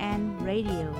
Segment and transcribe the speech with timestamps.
[0.00, 0.92] and Radio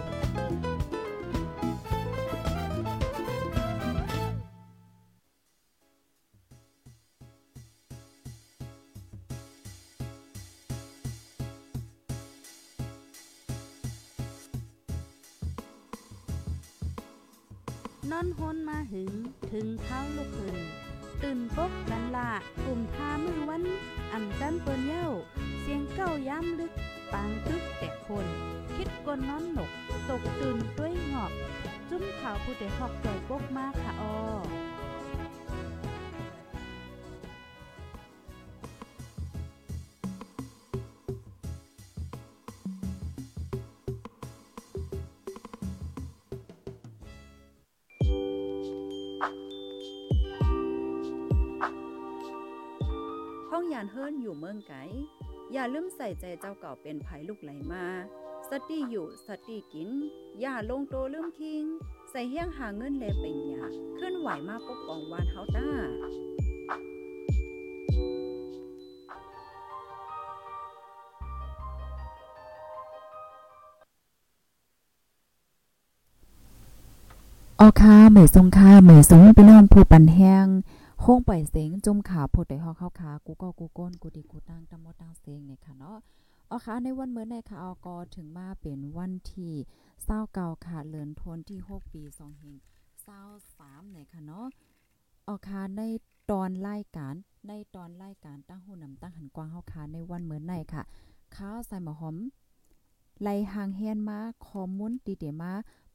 [53.76, 54.74] ยานเฮิรนอยู่เมืองไก
[55.52, 57.86] อย่าลืมใส่ใจเจ้าเก่าเป็นภัยลูกไหลมา
[58.50, 59.90] สติอยู่สติกิน
[60.40, 61.64] อย่าลงโตลืมคิง
[62.10, 63.64] ใส่เฮี้ยงหาเงินแลเป็นหยา
[63.98, 65.68] ขึ้นไหวมาปกป้องวานเฮาต้า
[77.60, 80.46] ออค่ะเหมยทรงค่ะเหมยทรงพี่น้องผู้ปันแห้ง
[81.00, 85.98] โค้งปล่อยเสียงจุ่มขาผู้ใดฮอกเข้าขากูก็กูก้นกูดีกูตั้งตะมดตั้งเสียงเนี่ยค่ะเนาะ
[86.50, 89.52] ออค่ะในวันเมื่อในค่ะออกถึงมาเป็นวันที่
[90.04, 92.56] เศร้าเก่าค่ะเลือนทนที่ 6 ปี2เฮง
[93.24, 94.46] 23เนี่ยค่ะเนาะ
[95.28, 95.82] ออค่ะใน
[96.30, 97.14] ตอนรายการ
[97.48, 100.82] ในตอนรายการตั้งหูนำตั้งหันกว้างเฮาค่ะในวันเมื่อในค่ะ
[101.36, 102.16] ข้าวใส่หมอหอม
[103.22, 105.52] ไล่หางแฮนมาคอมมุนตีเดมา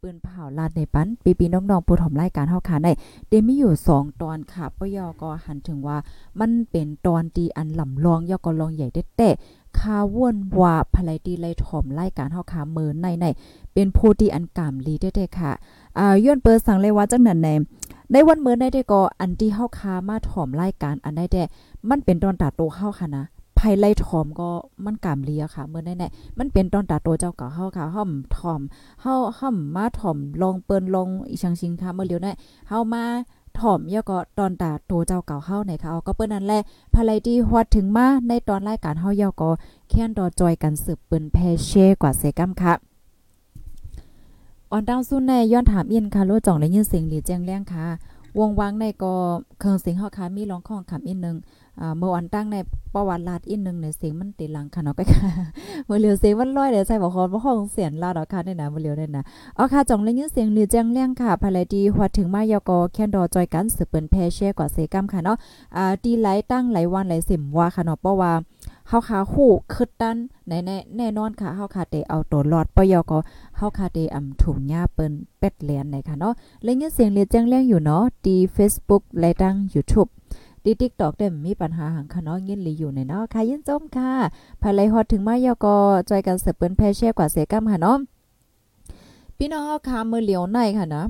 [0.07, 2.91] ปืนเผาลาดในปันปีปีน้องๆผู้ถมรายการเฮาค่ะได้
[3.29, 5.97] เดมีอยู่ 2 ตอนค่ะปยอก็หันถึงว่า
[6.39, 13.25] มันเป็นตอนตีอันลำลองยอก็ลองใหญ่เด็ดๆคาว่วนว่าภายตีไลถมรายการเฮาค่ะมือในใน
[13.73, 15.51] เป็นผู้ที่อันกามลีเด็ดๆค่ะ
[15.97, 17.49] อ่าย้อนเปิดสั่งเลยว่าจังนั้นใน
[18.11, 21.43] ในวันเมื้อได้ได้ก็อันที่เฮาคามาถอมรายการอันได้แต่
[21.89, 23.25] มันเป็นตอนตาโตเฮาค่ะนะ
[23.61, 24.49] ภายไล่ถอมก็
[24.85, 28.61] มันกามเลียค่ะเมื่อไหนๆมันเป็นตอนตาโตเจ้าเก่าเฮาค่ะห่อมถอม
[29.01, 32.31] เฮาห่อมมาถอมลองเปิ้นลองอีชังชิงค่ะเมื่อเลียวได้
[32.69, 33.03] เฮามา
[33.59, 36.59] ถอมยอก็ตอนตาโตเจ้าเก่าเฮาไหนค่ะเอาก็เปิ้นนั่นแหละ
[36.93, 39.49] ภายไลที่ฮอดถึงมาในตอนรายการเฮายอก็
[39.89, 42.73] แค้นดอจอยกันสืบเปิ้นแพเช่กว่าเซกัมค่ะ
[44.71, 47.85] ออนดังซุนในย้อนถามอินค่ะโลจ่องได้ยินเสียงหลีแจ้งแรงค่ะ
[48.39, 49.13] วงวังในก็
[49.59, 51.37] เครื่องเสียงเฮาค่ะมีร้องข้องคำอีกนึง
[51.79, 52.57] อ่าเมื่อวันตั้งใน
[52.93, 55.31] ประวัติลาดอีกนึงเนี่ยเสียงมันติดหลังค่ะเนาะก็ค่ะ
[55.85, 59.23] เมื่อเหลียวเสียงมันลอยเดี๋ยวใส่บ่คอนบ่ห้องเสียงลาดอาค่ะได้นะเมื่อเหลียวได้นะ
[59.55, 65.37] เอาค่ะจ่องเลยยินเสียงหลีแจ้งแรงค่ะภายไลดีฮอดถึงมายอกอแคนดอจอยกันสืบเปิ้นแพแชร์กว่าเซกัมค่ะเนาะ
[65.75, 68.31] อ่าดีไหลตั้งไหลวันไหลสิมว่าค่ะเนาะเพราะว่า
[68.91, 73.19] เฮาขาคู่คึดตันแน่ๆแน่นอนค่ะเฮาขาเตเอาตัวรอดปยก็
[73.57, 80.09] เฮาขาเตอำถุงหญ้าเปิ้นเป็ดแลนไหนค่ะเนาะเลยยินเสียงเรียแจ้งแรงอยู่เนาะดี Facebook และดัง YouTube
[80.63, 84.11] ดี TikTok ได้มีปัญหาหังค่ะเนาะยินหลีอยู่ในเนาะค่ะยินจมค่ะ
[84.61, 85.77] ภายไลฮอดถึงมายอกอ
[86.09, 87.97] จอยกันเสิร์ฟเปิ้นแพแชร์กว่าเสกัมค่ะเนาะ
[89.37, 91.03] พี่น้องเฮาค่ะมือเหลียวในค่ะนะ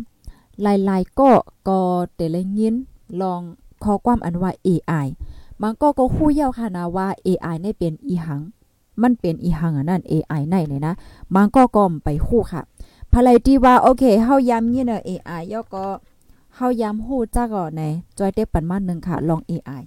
[0.62, 1.30] หลายๆก็
[1.68, 1.80] ก็
[2.16, 2.75] เตเลยยิน
[3.22, 3.42] ลอง
[3.84, 5.08] ขอความอันว่า AI
[5.62, 8.42] มันก็ก็คู่เย้าค่ะนะว่า AI นี่เป็นอีหัง
[9.02, 10.94] มันเป็นอีหังอันนั้น AI ในเลยนะ
[11.36, 12.62] มันก็ก็ไปคู่ค่ะ
[13.12, 15.86] ภายไลที่ว่าโอเคเฮาย้ำยินเนาะ AI ยอก็
[16.56, 17.82] เฮาย้ำฮู้จักก่อนใน
[18.18, 19.82] จอยเต็ปันมาหนึ่งค่ะ ลอง AI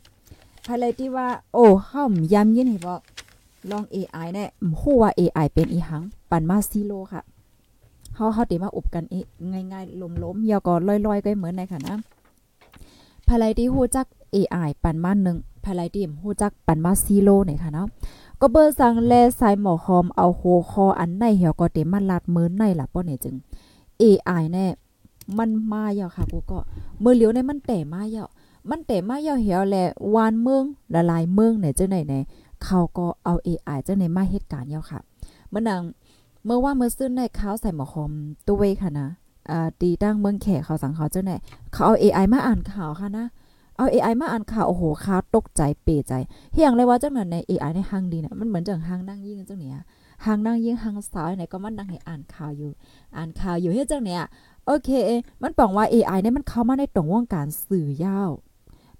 [0.66, 2.94] ภายไลที่ว่า โอ้เฮาย้ำยินให้บ่
[3.70, 4.48] ลอง AI เนี่ย
[4.80, 7.22] ฮู้ว่า AI เป็นอีหัง ปันมาซีโลค่ะ
[8.16, 9.14] เฮาเฮาติมาอบกันเอ
[9.52, 10.74] ง่ายๆล้มๆยอก็
[11.06, 11.96] ลอยๆก็เหมือนในค่ะนะ
[13.26, 17.86] ภายไลที่ฮู้จัก AI ปันมาหนึ่ง ภายไลที่ฮู้จักปันมาซีโลเนี่ยค่ะเนาะ
[18.40, 23.34] ก็เบอร์สั่งแลสายหมอคอมเอาโฮคออันในเหี่ยวก็เต็มมาลัดมือในล่ะป้อเนี่ยจึง
[24.02, 24.66] AI แน่
[25.38, 26.58] มันมาเยาค่ะกูก็
[27.02, 28.24] มือเหลียวในมันแต่มาเยา
[28.70, 30.64] มันแต่มาเยาเหี่ยวแหละวานเมือง
[30.94, 32.14] ละลายเมืองเนี่ยจังไหนไหน
[32.64, 35.00] เขาก็เอา AI จังไหนมาเหตุการณ์เยาค่ะ
[35.50, 35.82] เมื่อนัง
[36.44, 38.12] เมื่อว่าเมื่อซื้อในเขาใส่หมอคอม
[38.46, 39.08] ตัวเวค่ะนะ
[39.50, 41.32] อ่าตีตั้งเมืองแขกเขาสังเขาเจังไหน
[41.72, 43.26] เขาเอา AI มาอ่านข่าวค่ะนะ
[43.76, 46.12] เอา AI มาอ่านข่าวโอ้โหค้าตกใจเปใจ
[46.52, 49.82] เฮียงเลยว่าจังนั้นใน AI ในห้างดีเนี่ยมันเหมือนจังห้างนั่งยิ่งจังเนี้ย
[50.24, 52.70] ห้างนั่งยิ่งห้างสาวไหนก็มันนั่งให้อ่านข่าวอยู่
[53.16, 54.22] อ่านข่าวอยู่เฮ็ดจังเนี้ย
[54.66, 54.90] โอเค
[55.42, 58.30] มันปองว่า AI เนี่ยมันเข้ามาในตรงวงการสื่อยาว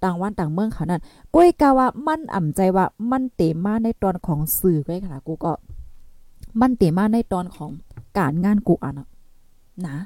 [0.03, 1.03] ต่างวันต่างเมืองเขานั่น
[1.35, 5.53] ก้ยกาว่ามันอ่ำใจว่ามันเตมาในตอนของสื่อไว้ค่ะกูก็
[6.61, 7.71] มันเตมาในตอนของ
[8.19, 9.09] การงานกูอะนะ
[9.87, 9.97] นะ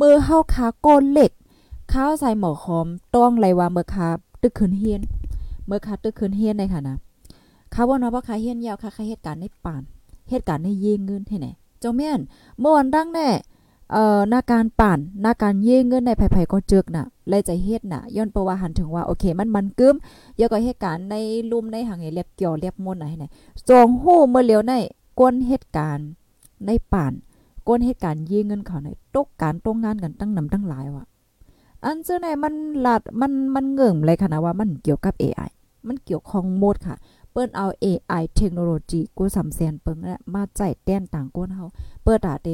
[0.00, 1.32] มือเฮาคาโกนเหล็ก
[1.92, 4.08] ข้าวใส่หมอคอมต้องไรว่าเมื่อคา
[4.42, 5.00] ตึกขึ้นเฮียน
[5.66, 6.96] เมื่อคาตึกขึ้นเฮียนในค่ะนะ
[7.74, 9.82] ข้าวว่าเนาะว่าคาเฮียนยาวคาคาเหตุการณ์ในป่าน
[10.30, 11.48] เหตุการณ์ในเยงเงินให้ไหน
[11.82, 12.20] จงแม่น
[12.58, 13.28] เมื่อวันดังแน่
[13.92, 19.96] เอ่อนาการป่านนาการเย่เงินในไผๆก็เจอกน่ะเลยใจเฮ็ดน่ะย้อนประว่าหันถึงว่าโอเคมันมันกึม
[20.36, 21.14] เยาก็เหตุการณ์ใน
[21.50, 23.24] ลุ่มในหังเล็บเกี่ยวเล็บมนไหน
[23.68, 24.72] จองฮู้เมื่อเลียวใน
[25.20, 26.08] ก้นเหตุการณ์
[26.66, 27.12] ในป่าน
[27.68, 31.04] ก้นเหตุการณ์เย่เงินเขาในตกการตรงงานกันตั้งนำตั้งหลายว่ะ
[31.84, 35.50] อันเจ้าไหนมันหลัดมันมันเงื่มเลยค่ะนะว่ามันเกี่ยวกับ AI
[35.88, 36.96] มันเกี่ยวข้องหมดค่ะ
[37.32, 41.66] เปิ้นเอา AI เทคโนโลยีกูสำแสนเปิงและมาใจแต้นต่างก้นเฮา
[42.04, 42.50] เปิดอาเด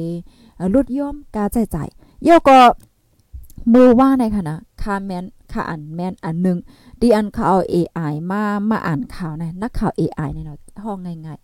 [0.75, 1.77] ลดย่อมกาใจใจ
[2.23, 2.57] เยาก็
[3.73, 6.57] มือว่าในค่ะนะคาแมนค่าอ่านแมนอันนึง
[7.01, 11.39] ดีอันเขาเอา AI มามาอ่านข่าวนะนักข่าว AI เนี่ยเนาะห้องง่าย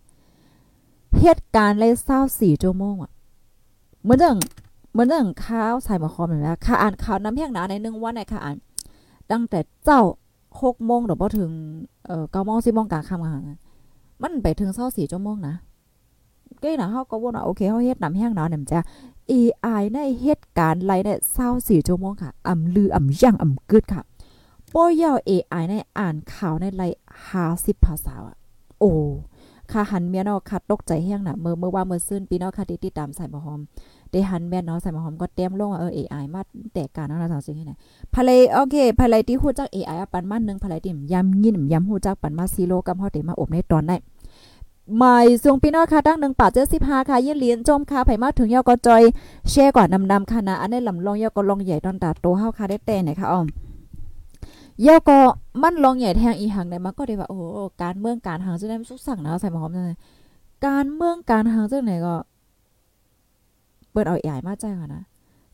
[0.58, 1.92] ๆเหตุการณ์เลย
[2.28, 3.12] 24ชั่วโมงอะ
[4.02, 4.36] เหมือนเรื่อง
[4.94, 8.56] เหมือนเรื่องข่าวใส่มาคอมเหมือนค่ะอ่านข่าวน้ำแห้งหนาในหนึ่งวันในค่ะอ่าน
[9.30, 10.00] ตั้งแต่เจ้า
[10.62, 11.50] หกโมงเดี๋ยวพอถึง
[12.06, 13.58] เอ่อเก้าโมงสิบโมงกลางค่ำค่ะ
[14.22, 15.54] มันไปถึงเช้าสี่ชั่วโมงนะ
[16.62, 18.80] ก็นะเฮาก็ว่าโอเคเฮาเฮ็ดน้ำแห้งหนาเนี่ยมันจะ
[19.30, 24.02] AI ในเหตุการณ์ไรเนี่ยเศร้าสี่ชั่วโมงค่ะอ่ำลืออ่ำย่างอ่ำกึดค่ะ
[24.74, 26.82] ป้อยาว AI ในอ่านข่าวในไร
[27.28, 28.36] ห้าสิบภาษาอะ
[28.80, 28.90] โอ้
[29.72, 33.60] ค่ะหันเมียนาะค่ะตกใจแห้งน่ะเมื่อเมื่อว่าเมื่อซื่นปีนาะค่ะติดตามใส่บ่หอม
[34.14, 36.40] ได้หันแม่เนาะใส่บ่หอมก็เต็มลงว่าเออ AI มา
[36.74, 37.72] แตกการเนาะเราสิ่งที่ไหน
[38.14, 43.96] ภายโอเคภายที่ฮู้จัก AI ปันมานึงภายที่ยำยินยำฮู้จักปันมาซีโร่กับเฮาได้มาอบในตอนได้
[44.98, 49.02] หมายสวงพี่น้องค่ะตั้งหนึ่งป่าเจ็ดสิบห้าค่ะยืนเหรียญจมค่ะไผมาถึงยอก็จอย
[49.50, 53.46] แช่กว่านำนำค่ะนะอันนี้ลำลองยอก็ลองใหญ่ตอนตาโตเฮาค่ะได้แต่ไหนค่ะอ้อม
[54.86, 55.18] ยอก็
[55.62, 57.38] มันลองใหญ่แทงอีหังได้มาก็ได้ว่าโอ้
[57.82, 59.94] การเมืองการหางจังได๋สุกสั่งนะใส่หมอมจังได๋
[60.66, 62.14] การเมืองการหางจังไหนก็
[63.94, 65.02] เปิดเอาใหญ่มาใจค่ะนะ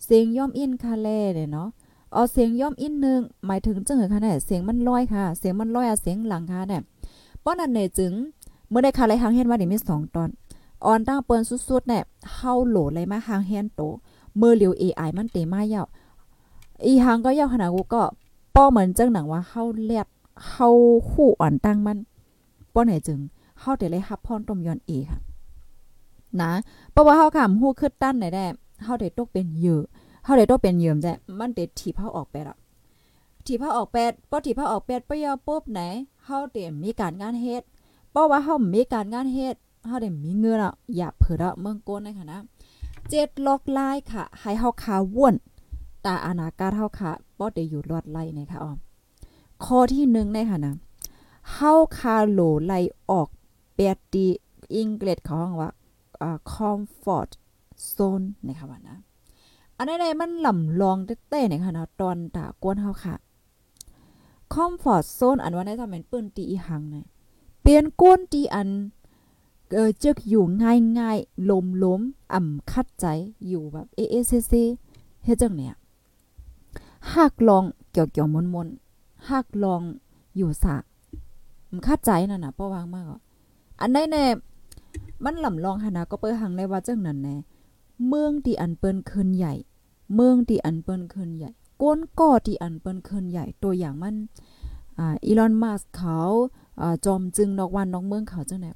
[0.05, 1.69] เสียงย่อมอินค่ะแลเนี่ยเนาะ
[2.13, 6.83] เอาเสียงย่อมอินนึงหมายถึงจังเหรอคะเนี่ยเสียงมันลอยค่ะ เสียงมันลอยอะเสียงหลังค่ะเนี่ย
[7.45, 8.13] ป้อนอันไหนจึง
[8.69, 10.29] เมื่อได้คาไรหางเฮ็ดมาได้มี2ตอน
[10.85, 12.03] ออนตั้งเปิ้นสุดๆเนี่ย
[12.35, 13.81] เฮาโหลเลยมาหางเฮ็นโต
[14.37, 15.87] เมื่อเลียว AI มันเตมายาว
[16.87, 18.03] อีหางก็เยาวขนาดกูก็
[18.55, 20.07] ป้อเหมือนจังหนังว่าเฮาแลด
[20.49, 20.69] เฮา
[21.11, 21.99] คู่อ่อนตั้งมัน
[22.75, 23.19] ป้อไหนจึง
[23.61, 25.19] เฮาได้เลยรับพรต้มยอนเอค่ะ
[26.43, 26.53] นะ
[26.93, 28.47] เพราะว่าเฮาคำฮู้ขึ้นตั้นได้แด้
[28.85, 29.81] เฮาได้ตกเป็นเหยื่อ
[30.25, 32.57] เฮาได้ตกเป็นเหยื่อจ้มันได้ถีบเฮาออกไปแล้ว
[33.47, 35.81] ถีบเฮาออกแปดพอถีบเฮาออกแปดปยอปุ๊บไหน
[36.25, 37.63] เฮาเตรียมมีการงานเฮ็ด
[38.11, 39.57] เพราะว่าเฮามีการงานเฮ็ด
[39.87, 42.41] เฮาได้มีเงินอะอย่าเผิดอะเมืองโกนในค่ะนะ
[43.09, 45.35] เจ็ดล็อกลายค่ะ ให้เฮาขาว่น
[46.05, 48.73] ตาอนาคตเฮาค่ะบ่ได้อยู่รอดไล่นะคะอ๋อ
[49.65, 50.75] ข้อที่1ในค่ะนะ
[51.53, 52.73] เฮาคาโลไล
[53.11, 53.29] ออก
[53.77, 54.27] แปดดี
[54.75, 55.71] อังกฤษเขาว่า
[56.23, 57.31] อ่า comfort
[57.95, 58.97] zone นะคะว่านะ
[59.77, 60.97] อันใดๆมันลำลอง
[61.29, 63.15] เต้ๆเนี่ยค่ะนะตอนตากวนเฮาค่ะ
[64.55, 67.07] comfort zone อันว่าในทำเป็นปื้นตีอีหังเนี่ย
[67.61, 68.69] เปลี่ยนก้นที่อัน
[69.75, 70.45] เออจึกอยู่
[70.99, 71.51] ง่ายๆ
[71.85, 73.07] ลมๆอ่ำคัดใจ
[73.49, 74.53] อยู่แบบเอเอซซ
[75.25, 75.75] เฮ็ดจังเนี่ย
[77.13, 79.83] หักลองเกี่ยวๆมนๆหักลอง
[80.37, 80.77] อยู่สะ
[81.71, 83.21] มันคัดใจนั่นน่ะป้าวางมากอะ
[83.81, 84.25] อันใดแน่
[85.25, 87.37] มันลำลองหนาก็เปิ้หังในว่าจังนั้นแน่
[88.09, 89.55] เมืองที่อันเปิ้นคืนใหญ่
[90.15, 91.51] เมืองที่อันเปิ้นคืนใหญ่
[91.83, 94.15] ก้นก่อที่อันเปิ้นคืนใหญ่ตัวอย่างมัน
[94.99, 96.19] อ่าอีลอนมัสเขา
[97.05, 98.73] จอมจึงนอกวันนอกเมืองเขาจังได๋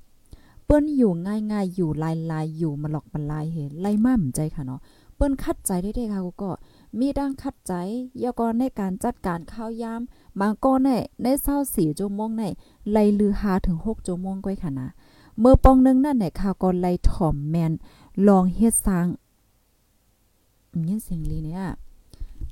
[0.65, 4.81] เปิ้นอยู่ง่ายๆอยู่ลายๆอยู่มาหลอกบันลายเห็นไล่ม่ำใจค่ะเนาะ
[5.17, 6.51] เปิ้นคัดใจได้ๆค่ะกูก็
[6.99, 7.73] มีดังคัดใจ
[8.23, 10.01] ยาก็ในการจัดการข้าวยาม
[10.41, 10.89] บางก็ใน
[11.23, 11.27] ใน
[11.65, 12.45] 24ชั่วโมงใน
[12.91, 14.89] ไล่ลือ5ถึง6ชั่วโมงก้อยค่ะนะ
[15.41, 17.73] เมื่อปองนึงนั่นเนี่ยข่าวก็ไล่ถ่อมแมน
[18.29, 19.07] ลองเฮ็ดสร้าง
[20.89, 21.65] ยินเสียงลีเนี่ย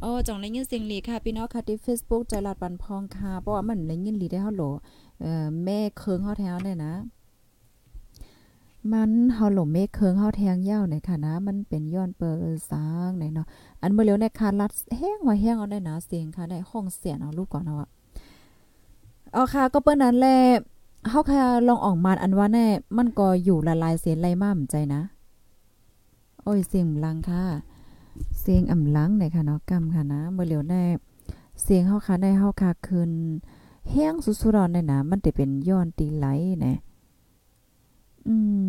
[0.03, 4.63] อ๋อจ่องได้ยินเสียงลีค่ะพี่น้องค่ะที่ Facebook ใจลัดปันพองค่ะเพราะว่ามันได้ยินลีได้เฮาโหล
[5.21, 6.95] เอ่อแม่เคิงเฮาแถวเนี่ยนะ
[8.93, 12.37] มันเฮาหลมเมฆเคิงเฮาแทงยาวเนี่ยค่ะนะ มันเป็นย้อนเปิด
[12.71, 13.47] สร้างเนี่ยเนาะ
[13.81, 17.89] อันเมื่อเร็วในคารัดแห้งว่าแห้งเอาได้นะเสียงค่ะได้ห้องเสียงเอาลูกก่อนเนาะ
[19.33, 20.39] เอาค่ะก็เปิ้นนั้นแหละ
[21.09, 22.67] เฮาค่ะลองออกมาอันว่าแน่
[22.97, 25.03] มันก็อยู่ละลายเสียไล่มาใจนะ
[26.43, 27.45] โอ้ยเสียงลังค่ะ
[28.41, 30.83] เสียงอ่ำลังเนี่ยค่ะเนาะกำค่ะนะเมื่อเร็วแน่
[31.63, 33.11] เสียงเฮาค่ะได้เฮาค่ะคืน
[33.91, 36.27] แห้งสุดๆรอนได้นะมันจะเป็นย้อนตีไหล
[36.65, 36.77] นะ
[38.27, 38.67] อืม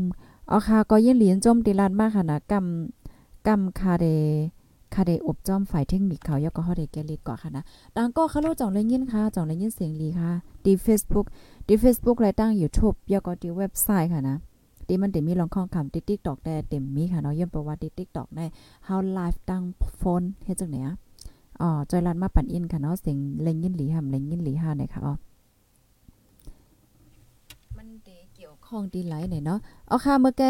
[0.48, 4.06] เอาค่ะก็ยินเหรียญจมตีลานมากค่ะนะกำกำคาเด
[4.96, 7.64] คาเดอบจอมฝ่ายเทคนิคเขายกก็เฮาได้แกลิดก่อนค่ะนะ
[7.96, 10.30] ดังก็คาโลจ่องเลยยินค่ะจ่องเลยยินเสียงลีค่ะ
[10.66, 11.26] ดี Facebook
[11.68, 14.38] ดี Facebook รตั้ง YouTube ยกก็ดีเว็บไซต์ค่ะนะ
[14.88, 18.46] ที่มันเต็มมีลองข้องคำติ๊กติ๊กตอกได้เต็มมีค่ะเนาะย่อมประวัติติ๊กตอกได้
[18.86, 19.62] เฮาไลฟ์ตั้ง
[19.98, 20.96] โฟนเฮ็ดจังไหนอะ
[21.62, 25.14] อ๋อจอยรันมาปั่นอินค่ะเนาะเสียงเล่งยินหลีหำเล่งยินหลีห้าเนี่ยค่ะอ๋อ
[27.78, 30.48] มันเดเกี่ยวข้องดีไหลเนี่ยเนาะเอาค่ะเมื่อไกล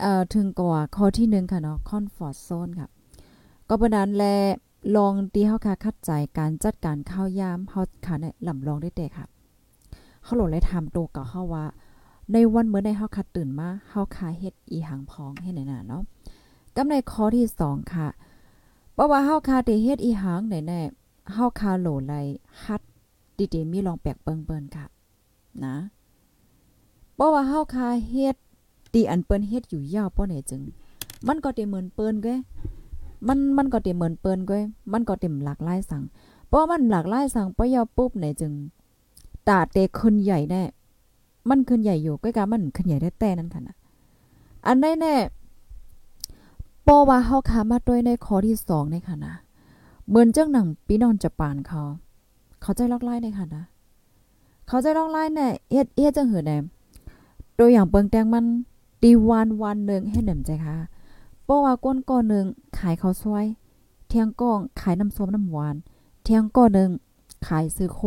[0.00, 2.88] เอ่อถึงกว่าข้อที่1ค่ะเนาะคอนฟอร์ตโซนค่ะ
[3.68, 4.24] ก็บ่นั้นแล
[4.96, 9.24] ลองตีเฮาค่ะคัดใจการจัดการข้าวยามเฮาค่ะเนี่ยลำลองได้แต่ค่ะ
[10.24, 11.64] เฮาหลดเลยถามโตกับเฮาว่า
[12.32, 16.02] ในวันเมื่อใดเฮาคัดตื่นมาเฮาคาเฮ็ดอีหังพองเฮ็ดไหนน่ะเนาะ
[16.76, 18.08] กำในข้อที่2ค่ะ
[18.92, 20.80] เพราะว่าเฮาคาได้เฮ็ดอีหังไหนแน่
[21.32, 22.14] เฮาคาโหลไล
[22.62, 22.80] คัด
[23.54, 24.86] ดีๆมีลองแปลกเปิงๆค่ะ
[25.64, 25.76] นะ
[27.14, 28.36] เพราะว่าเฮาคาเฮ็ด
[28.94, 30.62] ตีอันเปิ้นเฮ็ดอยู่ยาวป้อไหนจึง
[31.26, 32.34] มันก็เต็มเหมือนเปิ้นเก้
[33.28, 34.62] มันมันก็เต็มเหมือนเปิ้นก้ย
[34.92, 36.02] มันก็เต็มหลากหลายสั่ง
[36.48, 38.52] เพราะมันหลากหลายสั่งปยอปุ๊บไหนจึง
[39.48, 40.62] ตาเตขึ้นใหญ่แน่
[41.48, 43.76] มันขึ้นใหญ่อยู่ก็กะมันขึ้นใหญ่ได้แต่นั่นค่ะนะ
[44.66, 45.14] อันใดแน่
[46.86, 49.34] ปอว่าเฮาคามาด้วยในข้อที่2ในค่ะนะ
[50.08, 51.82] เหมือนเจ้าหนังพี่น้องจะปานเขา
[52.62, 53.64] เขาใจลอกไล่ในค่ะนะ
[54.68, 56.56] เขาใจลอกไล่แน่เฮ็ดเฮ็ดจังหือแน่
[57.58, 58.44] ตัวอย่างเปิงแตงมัน
[59.02, 60.76] ตีวันวันหนึ่งให้หนำใจค่ะ
[61.44, 62.46] เพราะว่าก้นก้อนหนึ่ง
[62.78, 63.44] ขายข้าวซอย
[64.08, 65.76] เที่ยงก้องขายน้ำส้มน้ำหวาน
[66.22, 66.90] เที่ยงก้อนหนึ่ง
[67.46, 68.00] ขายซื้อโค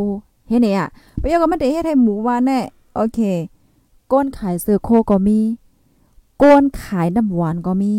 [0.48, 0.86] เฮ็ดเนี่ย
[1.20, 2.60] ไปยกกับมันได้เฮ็ดให้หมูหวานแน่
[2.96, 3.20] โอเค
[4.12, 5.40] ก้นขายซื้อโคก็มี
[6.44, 7.94] ก้นขายน้ำหวานก็มี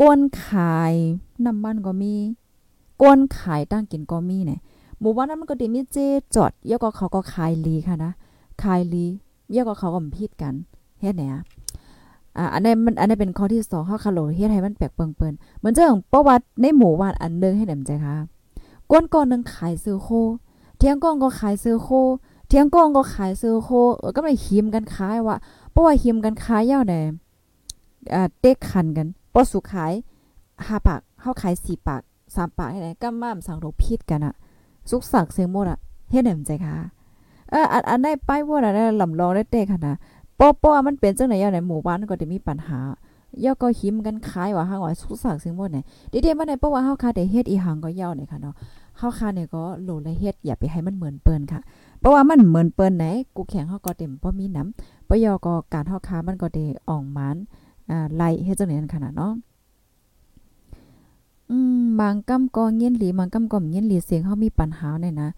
[0.00, 0.94] ก้นขาย
[1.44, 2.14] น้ำมันก็มี
[3.02, 4.60] ก้นขายตั้งกินก็มีเนี่ย
[5.00, 5.96] หมู่บ้านนั้นมันก็ด้มีเจ
[6.34, 8.12] จอดยกก็เขาก็ขายลีค่ะนะ
[8.62, 9.06] ขายลี
[9.54, 10.54] ยกก็เขาก็ผิดกัน
[11.00, 11.24] เฮ็ดแหน
[12.38, 18.14] อ่าอันนี้มันอันนี้เป็นข้อที่2เฮาคาโลเฮ็ดให้มันแปลกเปิงๆเหมือนเจ้าประวัติในหมู่บ้านอันนึงให้หนมใจค่ะ
[18.90, 20.08] ก้นก่อนนึงขายซื้อโค
[20.78, 21.88] เที่ยงก้องก็ขายซื้อโค
[22.48, 23.68] เที่ยงก้องก็ขายซื้อโค
[23.98, 25.36] เออก็ไม่หิมกันขายว่า
[25.70, 27.00] เพราะว่าหิมกันขายยาวแหน่
[28.14, 29.92] อ่าเต็กคันกันบ่สุขาย
[30.38, 34.34] 5ปากเฮาขาย4ปาก3ปากให้ไหนก็ม่ามสังโรผิดกันอะ
[34.90, 35.78] สุกสักเสียงหมดอะ
[36.10, 36.74] เฮ็ดหนมใจค่ะ
[37.50, 39.94] เอออันอันได้ป้ายว่าได้ลำลองได้เต้ค่ะนะ
[40.38, 42.80] ป้อป้อมันเป็นจังไหนย่าไหนหมู่บ้านก็จะมีปัญหา
[43.44, 48.54] ย่อก็หิมกันขายว่าห้างว่าสุสักเสียงหมดเนี่ยดิเดมาในป้อว่าเฮาคาได้เฮ็ดอีหังก็ยาวเนี่ยค่ะเนาะ
[48.98, 51.60] เฮาคาเนี่ยก็โหลละเฮ็ดอย่าไปให้มันเหมือนเปิ้นค่ะ
[52.00, 57.36] เพราะว่ามันเหมือนเปิ้นไหนกูแข็งเฮาก็เต็มบ่มีน้ำปยอก็การเฮาคามันก็ได้อ่องมัน
[57.90, 59.32] อ่าไล่เฮ็ดจังไหนนั่นค่ะเนาะ
[61.50, 65.28] อืมบางกำก็เงียนหลีบางกำก็เงียนหลีเสียงเฮามีปัญหาเนี่ยนะ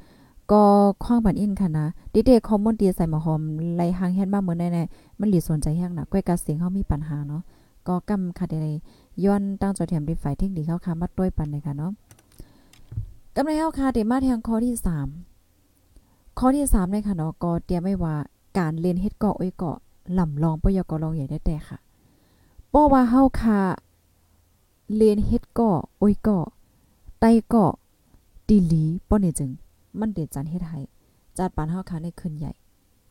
[0.52, 0.62] ก็
[1.04, 3.42] คว้างบันอินค่ะนะดิเดคอมมอนตีใส่หมอหอม
[3.76, 7.42] ไล่หางเฮ็ดมาเหมือนแน่ๆมันหลีสนใจแฮงนะก้อยกะเสียงเฮามีปัญหาเนาะ
[7.86, 8.72] ก็กำค่ะได้
[9.24, 11.92] ย้อนตั้งจอเทียมไปฝ่ายเทคนิคเฮาค่ะมาด้วยปันเลยค่ะเนาะ
[13.34, 14.74] กำไรเฮาค่ะได้มาแทงข้อที่
[15.56, 18.14] 3ข้อที่3เลยค่ะเนาะก็เตรียมไว้ว่า
[18.58, 19.76] การเล่นเฮ็ดเกาะอ้ยเกาะ
[20.18, 21.78] ลำลองปยกลองใหญ่ได้แต่ค่ะ
[22.68, 23.60] เพราะว่าเฮาค่ะ
[24.96, 26.46] เล่นเฮ็ดเกาะอ้ยเกาะ
[27.20, 27.72] ไตเกาะ
[28.48, 29.50] ตีลีป้อนี่จึง
[29.98, 30.80] มันเด็ดจันเฮ็ดให้
[31.38, 32.52] จัดปานเฮาคาในคืนใหญ่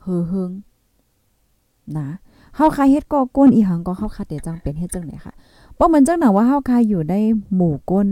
[0.02, 0.52] เฮอเฮิง
[1.98, 2.08] นะ
[2.56, 5.34] เฮาคาเฮ็ดก็ก้นอีหังก็เฮาคาเดจังเป็นเฮ็ดจังไหนค่ะ
[5.78, 7.16] บ่เหมือนจังหนังว่าเฮาคาอยู่ใน
[7.54, 8.08] หมู่ก้น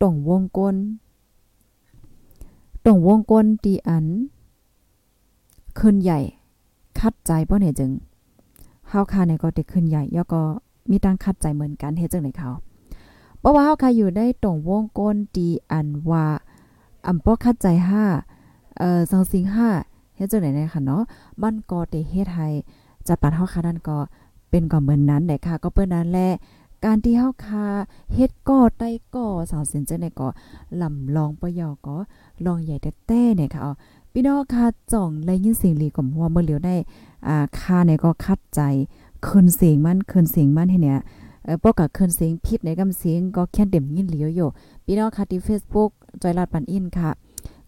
[0.00, 0.76] ตรงวงก้น
[2.84, 4.06] ตรงวงก้นตีอัน
[5.78, 6.20] คืนใหญ่
[6.98, 7.90] คัดใจบ่เนี่ยจึง
[8.88, 10.40] เฮาคาเนี่ยก็ได้คืนใหญ่แล้วก็
[10.90, 12.50] มีตั้งคัดใจเหมือนกันเฮ็ดจังไหนเขา
[13.38, 16.26] เพราะว่าเฮาคาอยู่ได้ตรงวงก้นตีอันว่า
[17.06, 18.04] อำป้อคัดใจห้า
[18.78, 19.68] เอ่อสังสิงห้า
[20.16, 21.02] เฮ็ดจังไหนเนี่ยค่ะเนาะ
[21.42, 22.48] มันก็ได้เฮ็ดให้
[23.06, 23.98] จัดปัดเฮาค่ะนั่นก็
[24.50, 26.28] เป็นก็เหมือนนั้นแหละค่ะ ก็เปิ้นนั้นแหละ
[26.84, 27.66] การที่เฮาคา
[28.14, 30.28] เฮ็ดก่อใต้ก่อสาวเสินจังได๋ก็
[30.80, 31.96] ลำลองปยอก็
[32.44, 33.72] ลองใหญ่แต่แต่เนี่ยค่ะอ๋อ
[34.12, 36.76] พี่น้องค่ะจ่องได้ยินเสียงหลีก่อมหัวเมื่อเหลียวได้
[37.28, 38.60] อ่าคาเนี่ยก็คัดใจ
[39.26, 40.98] คืนเสียงมันคืนเสียงมันให้เนี่ย
[41.44, 44.48] เออปกกับคืนเสียงผิดในกำเสียงก็แค่เต็มยินเหลียวอยู่
[44.84, 45.90] พี่น้องค่ะที่ Facebook
[46.22, 47.10] จอยลาดปันอินค่ะ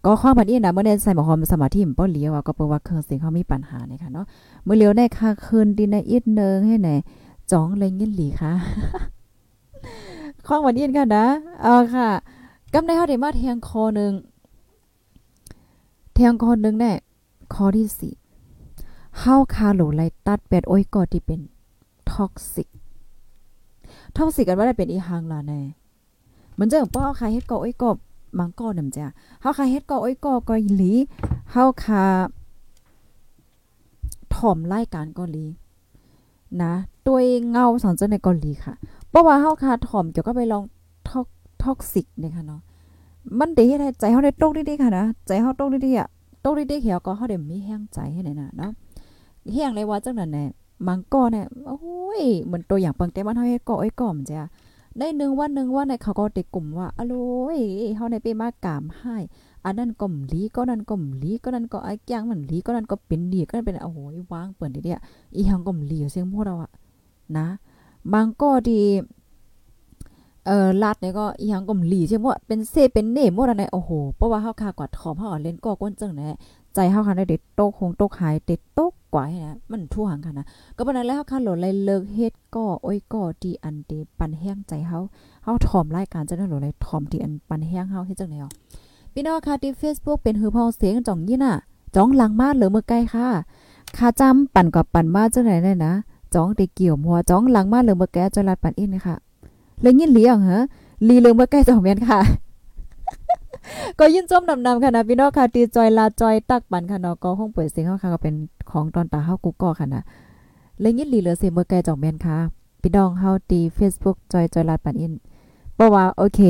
[0.04, 4.26] ก็ข้อบันอินนะเมื่อได้ใส่หมอหอมสมาธิมป้อเลี้ยวก็เปิดว่าเครื่องเสียงเขามีปัญหาเนี่ยค่ะเนาะ
[4.64, 6.90] เมื่อเลี้ยวได้ค่าคืนดินในอีกนึงให้ไหน
[7.50, 8.52] จ้องเลยยินหลีค่ะ
[10.46, 11.24] ข้อบันอินค่ะนะ
[11.62, 12.08] เอาค่ะ
[12.72, 14.12] กำในเฮาได้มาเทียงคอหนึ่ง
[16.14, 16.92] เทียงคอหนึ่งแน่
[17.54, 18.12] ข้อที่
[18.54, 21.40] 4เฮาคาโหลไลตัดเป็ดโอ้ยก็ที่เป็น
[22.10, 22.68] ท็อกซิก
[24.16, 25.60] ท็อกซิกันว่าได้เป็นอีหังล่ะแน่
[26.52, 27.88] เหมือนเจังป้อคาเฮ็ดก็โอ้ยก็
[28.38, 29.06] มังก็นำจ้ะ
[29.40, 30.92] เฮาคาเฮ็ดก็โอ้ยก็ก็อีหลี
[31.52, 32.04] เฮาคา
[34.34, 35.46] ถ่อมรายการก็ลี
[36.62, 36.72] นะ
[37.06, 37.18] ตัว
[37.50, 38.74] เงาสอนเจ้าในเกาหลีค่ะ
[39.10, 40.64] เพราะว่าเฮาคาถ่อมเกี่ยวก็ไปลอง
[41.08, 41.26] ท็อก
[41.62, 42.60] ท็อกซิกเนี่ยค่ะเนาะ
[43.38, 46.08] มันได้เฮ็ดให้ใจเฮาได้ตกดีๆค่ะนะใจเฮาตกดีๆอะ
[46.44, 48.70] ตกดีๆเหี่ยวก็เฮาได้มีแห้งใจให้ได้น่ะเนาะ
[49.54, 50.44] แห้งเลยว่าจังนั้นแหละ
[50.86, 51.80] มังก็เนี่ยโอ้
[52.20, 54.48] ยเหมือนตัวอย่างปังแต่มันเฮาเฮ็ดก็อ้อยก่อมจ้ะ
[54.98, 57.14] ในหนึ่งวันหนึ่งวันในเขาก็ติกลุ่มว่าอโล
[57.56, 57.58] ย
[57.96, 59.16] เฮาในไปมากามให้
[59.64, 63.98] อันนั้นก็มลีก็นั่นก็มลีก็นั่นก็ไอ้ย่างมันลีก็นั่นก็เป็นดีก็เป็นโอ้โห
[64.32, 64.98] วางเปิ่นเดีย
[65.36, 66.70] อีหังก็มลีเสียงพวกเราอะ
[67.36, 67.46] นะ
[68.12, 68.80] บางก็ดี
[70.46, 76.28] เอ่อลาดเนี่ยก็อีหังก็มลีใช่บ่เป็นเซเป็นเน่หมดอันไหนโอ้โหเพราะว่าเฮาคากอดทอมเฮาเล่นก็ก้นจังแหน่
[76.74, 84.98] ใจเฮาคันได้เด็ดโตคงโตหายเด็ดโตก กว่านะมันทั่วหังค่ะนะก็ปานนั้นแล้วเฮาคันโหลเลยเลิกเฮ็ดก็โอ้ยก็ดีอันเดปันแห้งใจเฮา
[85.44, 88.50] เฮาถ่อมรายการจังได๋โหลเลยถ่อมดีอันปันแห้งเฮาเฮ็ดจังได๋อ๋อ
[89.12, 91.54] พี่น้องค่ะที่ Facebook เป็นหือพองเสียงจ่องยี่น่ะ
[91.94, 93.26] จ้องหลังมาเหลือเมื่อไกลค่ะ
[93.96, 95.92] ค่าจำปั่นกับปั่นมาจังได๋ได้นะ
[96.34, 99.16] จ้องได้เกี่ยวหัวจ้องหลังมาเหลือเมื่อแกจรัดปั่นอินค่ะ
[99.82, 100.62] เลยยินเลี้ยงเหรอ
[101.08, 102.20] ลีเหลือเมื่อไกลจ่องแม่นค่ะ
[103.98, 108.34] ก็ยินจมนำๆค่ะนะพี่น้องค่ะตีจอยลาจอยตักปันค่ะเนาะก็ห้องเปิดเสียงเฮาค่ะก็เป็น
[108.72, 110.02] ของตอนตาเฮากุกก็ค่ะนะ
[110.80, 112.36] เลยยินลีเหลือเสียเมื่อไกจ่องแมนค่ะ
[112.82, 115.12] พี่น้องเฮาตี Facebook จอยจอยลาดปันอิน
[115.74, 116.40] เพราะว่าโอเค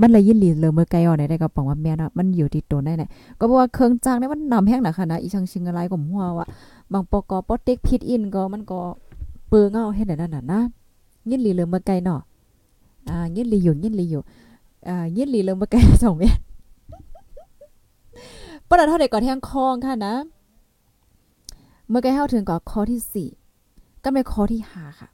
[0.00, 6.46] มันเลยยินลีเหลือเมื่อไกลอ่อนได้ก็บอกว่าแม่นมันอยู่ที่ตัวได้แหละก็บอกว่าเครื่องจักรเนี่ยมันนำแห้งน่ะค่ะนะอีชังชิงอะไรก็หัวว่า
[6.92, 8.80] บางปกอปเต็กพิดอินก็มันก็
[9.48, 10.60] เปื้อเงาเฮ็ดได้นั่นน่ะนะ
[11.30, 12.20] ยินลีเหลือเมื่อไกลเนาะ
[13.10, 14.22] อ่ายินลีอยู่ยินลีอยู่
[14.88, 16.38] อ่ายินลีเหลือเมื่อไกลจ่องแม่น
[18.68, 20.14] ปนเท่าเด็กก่อนแทงคองค่ะนะ
[21.88, 23.28] เมื่อกี้เฮาถึงก่อข้อที่สี่
[24.02, 25.08] ก็เป็นข้อที่ห้าค่ะ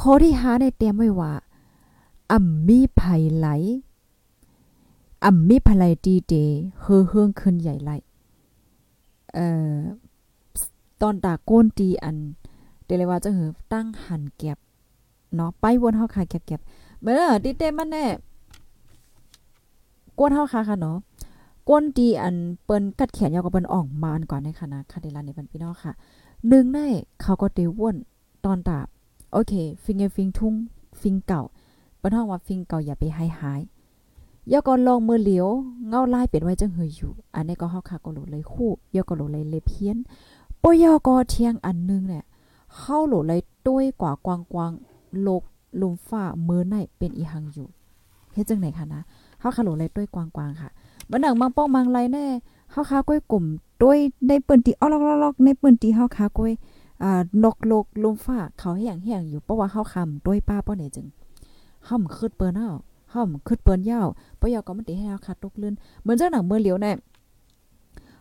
[0.00, 1.32] ข้อที่ห้าในเตรียมไว้ว่า
[2.32, 3.48] อ่ำมีภัยไหล
[5.24, 6.34] อ่ำมีภัยไหลดีเด
[6.80, 7.90] เฮือเฮืองขึ้นใหญ่ไหล
[9.34, 9.78] เอ่อ
[11.00, 12.16] ตอนตาโก้นตีอัน
[12.84, 14.58] เดเลยว่าจะหือตั้งหันแก็บ
[15.34, 18.04] เนาะไปวนเฮาค่ะแก็บๆเมื่อติเต้มันแน่
[20.18, 20.96] กวนเฮาค่ะค่ะเนาะ
[21.68, 25.92] ก้นดีอันเปิ้นกัดแขนยาวกับเปิ้นอ่องมาอันก่อนในคณะคาเดลานในบันพี่น้องค่ะ
[26.48, 26.78] หนึ่งใน
[27.22, 27.96] เขาก็เตว่น
[28.44, 28.78] ตอนตา
[29.32, 29.52] โอเค
[29.82, 30.54] ฟิงเงฟิงทุ่ง
[31.00, 31.42] ฟิงเก่า
[31.98, 33.60] เปิ้นฮ้องว่าฟิงเก่าอย่าไปหายหาย
[34.52, 35.48] ยาก็ลองมือเหลียว
[35.88, 39.96] เงาลายเป็นไว้จังเฮยอยู่ อันนี้ก็เฮาค่ะก็โหลเลยคู่ยาก็โหลเลยเลยเพี้ยน
[40.62, 42.24] ปยอก็เที่ยงอันนึงเนี่ย
[42.76, 45.42] เข้าโหลเลยต้วยกว่ากวางๆโลก
[45.80, 47.68] ลุมฟ้ามือในเป็นอีหังอยู่
[48.32, 49.02] เฮ็ดจังไหนคะนะ
[49.40, 50.70] เฮาค่ะโหลเลยต้วยกวางๆค่ะ
[51.12, 52.26] บันหนังมังป้องมังไรแน่
[52.70, 53.44] เฮาคาก้อยกลุ่ม
[53.82, 53.98] ด้วย
[54.28, 54.86] ในเปิ้นที่อ้อ
[55.22, 56.52] ลอกๆในเปิ้นที่เฮาคาก้อย
[57.02, 61.06] อ่านกโลกลมฟ้าเขาให้อย่างแห้งอยู่เพราะว่าเฮาคำด้วยป้าป้อไหนจึง
[61.86, 62.68] เฮาคึดเปิ้นเฮา
[63.10, 64.08] เฮาคึดเปิ้นยาว
[64.40, 66.92] ปยอก็มันติให้เฮาคาตกลื่นเหมือนจังหนังเมื่อเหลียวแน่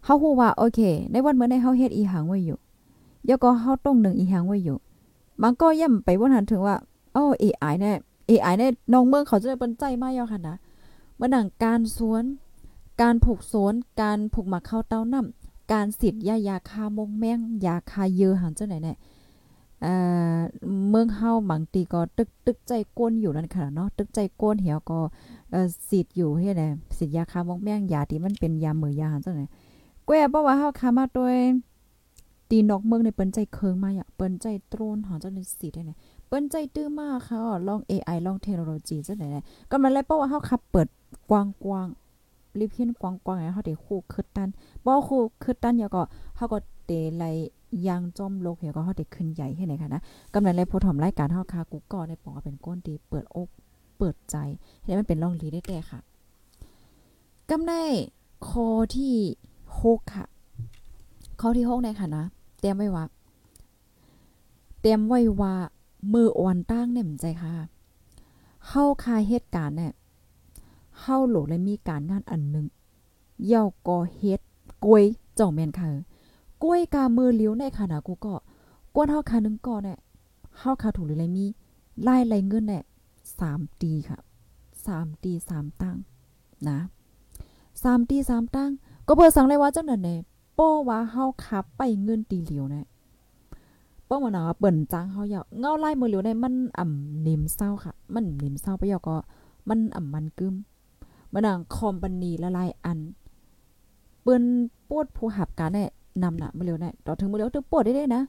[0.05, 0.79] เฮาฮู้ว่าโอเค
[1.11, 2.57] ในวันเมื่อในเฮาเฮ็ดอีหังไว้อยู่
[3.29, 4.77] ยก็เฮาต้องหนึ่งอีหังไว้อยู่
[5.41, 6.75] มันก็ย่ำไปบ่ทันถึงว่า
[7.15, 7.91] อ้อ AI แน่
[8.29, 10.55] AI แน่น้องเมืองเขาจะเปิ้นใจมากยอค่ะนะ
[11.19, 12.23] มื่อหนังการสวน
[13.01, 18.97] การผูกโซน การผูกหมักเข้าเต้าน้ำการสิทธยายาคามงแมงยาคาเยอหันจังไหนเนี่ย
[19.81, 19.87] เอ
[20.37, 20.39] อ
[20.89, 24.99] เมืองเฮาบางตีก็ตึกตึกใจก้นอยู่นั่นค่ะเนาะตึกใจก้นเหี่ยวก็
[25.51, 29.43] เออสิทธิ์อยู่เฮ็ดแหละสิทธิ์ยาคามงแมงยาที่มันเป็นยามือยาหันจังไหน
[30.05, 31.35] แก้บ่ว่าเฮาคามาโดย
[32.49, 35.95] ตีนอกเมืองในเปิ้นใจเคิงมาอย่าเปิ้นใจโตรนหันจังได๋สิทธิ์ได้
[36.27, 39.25] เปิ้นใจตื้อมากค่ะลอง AI ลองเทคโนโลยีเจังไหน
[39.69, 40.87] ก็มันเลยเพราว่าเฮาขับเปิด
[41.29, 42.10] กว้างๆ
[42.59, 44.49] รีบเพียนกว้างๆให้เฮาได้คู่คึดตัน
[44.85, 46.03] บ่คู่คึดตันยาก็
[46.35, 47.25] เฮาก็เตไล
[47.87, 50.01] ยางจอมโลกเหี่ยก็เฮาได้ขึ้นใหญ่ให้ไหนค่ะนะ
[50.33, 53.49] กำลังเลยผู้ถอมรายการเฮาค่ะกูก็ในปองเป็นก้นดีเปิดอก
[53.97, 54.35] เปิดใจ
[54.83, 55.99] ให้มันเป็นร่องลีได้แต่ค่ะ
[57.49, 57.73] กำใน
[58.47, 59.15] คอที่
[59.65, 60.25] 6ค่ะ
[61.41, 62.25] ข้อที่6ในค่ะนะ
[62.59, 63.05] เตรียมไว้ว่า
[64.81, 65.53] เตรียมไว้ว่า
[66.13, 67.53] มืออ่อนตั้งเนี่ยมใจค่ะ
[68.67, 69.93] เฮาคาเหตุการณ์เนี่ย
[71.01, 72.65] เฮาโหลและมีการงานอันหนึ่ง
[73.47, 74.41] เย่าก็เฮ็ด
[74.85, 75.03] กล้วย
[75.39, 75.87] จ่องแมนค่ะ
[76.63, 78.35] กล้วยกามือเลี้ยวในค่ะกูก็
[78.95, 79.99] กวนเฮาคานึงก่อนเนี่ย
[80.57, 81.45] เฮาคาถูกหรือไรมี
[82.07, 82.83] รายไรเงินเนี่ย
[83.31, 84.19] 3ตีค่ะ
[84.67, 85.97] 3ตี3ตั้ง
[86.69, 86.79] นะ
[87.43, 88.71] 3ตี3ตั้ง
[89.07, 90.15] ก็เปิดสังเลยว่าเจังนั้นแน่
[90.57, 92.85] ป้อว่าเฮาขับไปเงินตีเหลียวเนี่ย
[94.07, 99.15] ป้อมันน่ะเปิ้นจังเฮาอยากเงาไล่มือเหลียวในมันอ่ำนิ่มเศร้าค่ะ มันนิ่มเศร้าไปยอก็
[99.69, 100.55] มันอ่ำมันกึม
[101.33, 102.99] มันนังคอมปานีละลายอัน
[104.21, 104.43] เปิ้น
[104.89, 105.89] ปวดผู้หับการเนี่ย
[106.23, 108.21] นำหนะมือเหลียวเนี่ยต่อถึงมือเหลียวถึงปวดได้ๆนะ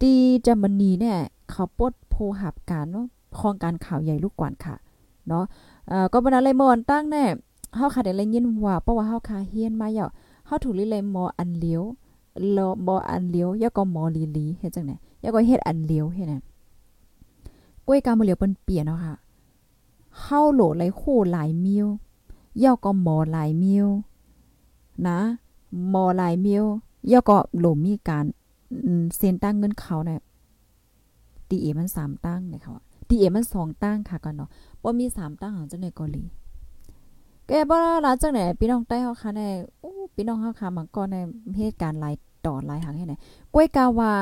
[0.00, 0.12] ตี
[0.46, 1.16] จามันนีเนี่ย
[1.50, 3.06] เขาปวดผู้หับการเนาะ
[3.38, 4.74] คองการข่าวใหญ่ลูกกวนค่ะ
[5.28, 5.44] เนาะ
[5.88, 7.24] เอ่อก็บ่นั้นเลยมอนตั้งแน่
[7.76, 10.10] เฮาค่ะได้เลยยินว่าเพราะว่าเฮาคาเฮียนมาเยาะ
[10.46, 11.82] เฮาถูกลิเลยมออันเลี้ยว
[12.56, 16.42] ลอบออันเลี้ยวยาก็มอลีลีเฮ็ดจังได๋ยาก็เฮ็ดอันเลี้ยวเฮ็ดน่ะ
[17.86, 19.14] กล้วยกามือเหลียวเปิ้นเปลี่ยนเนาะค่ะ
[20.20, 21.86] เฮาโหลไหลคู่หลายมิว
[22.64, 23.86] ย่อก็หมอหลายมิว
[25.08, 25.18] นะ
[25.90, 26.64] หมอหลายมิว
[27.12, 28.24] ย่อก็หลมมีการ
[29.16, 30.20] เซ็นตั้งเงินเขาเนี่ย
[31.48, 34.48] ตีเอมัน3ตั้งเนี่ยค่ะดีเอมันสองตั้งค่ะก่อนเนาะ
[34.82, 36.24] บ่มีสามตั้งของจังได๋ก็ลี
[37.46, 39.48] แกบ่ล่ะจังไหนพี่น้องใต้เฮาค่ะแน่
[39.80, 41.16] โอ้พี่น้องเฮาค่ะมันก็ใน
[41.56, 42.14] เหตุการณ์หลาย
[42.46, 43.14] ต่อหลายหังให้ไหน
[43.54, 44.12] ก้วยกาว่า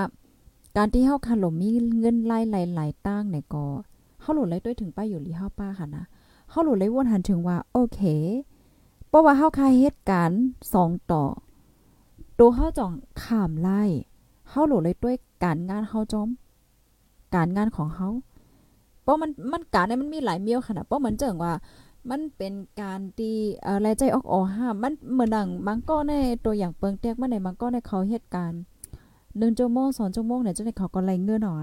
[0.76, 1.68] การที่เฮาค่ะหลมมี
[1.98, 2.44] เงินหลาย
[2.76, 3.64] หลายๆตั้งเนี่ยก็
[4.20, 6.04] เฮาหลุดเลยด้วยถึงป้าอยู่ลีเฮาป้าค่ะนะ
[6.54, 8.00] เฮาหลุดเลยวนหันถึงว่า โอเค
[9.08, 10.40] เพราะว่าเฮาค่ะเหตุการณ์
[10.74, 11.24] สองต่อ
[12.38, 13.82] ตัวเฮาจ่องข้ามไล่
[14.48, 16.28] เฮาหลุดเลยด้วยการงานเฮาจอม
[17.34, 18.08] การงานของเฮา
[19.02, 21.52] เพราะมันมันการเนี่ยมันมีหลายเมียวขนาดเพราะเหมือนเจิงว่า
[22.10, 23.30] มันเป็นการตี
[23.62, 26.12] เอ่อรายใจออกออห้ามมันเหมือนดังบางก็ใน
[26.44, 28.60] ตัวอย่างเปิงเตียกมาในบางก็ในเขาเหตุการณ์
[29.04, 31.56] 1ชั่วโมง2ชั่วโมงเนี่ยจังได๋เขาก็ไล่เงินหรอ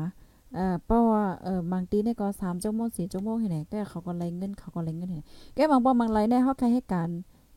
[0.55, 5.23] เอ่อเพราะว่าเอ่อบางทีเนี่ยก็3ชั่วโมง4ชั่วโมงเฮ็ดไหนแกเขาก็ไล่เงินเขาก็ไล่เงินเฮ็ด
[5.55, 7.07] แกบางบ่บางไล่ในเฮาใครเหตุการ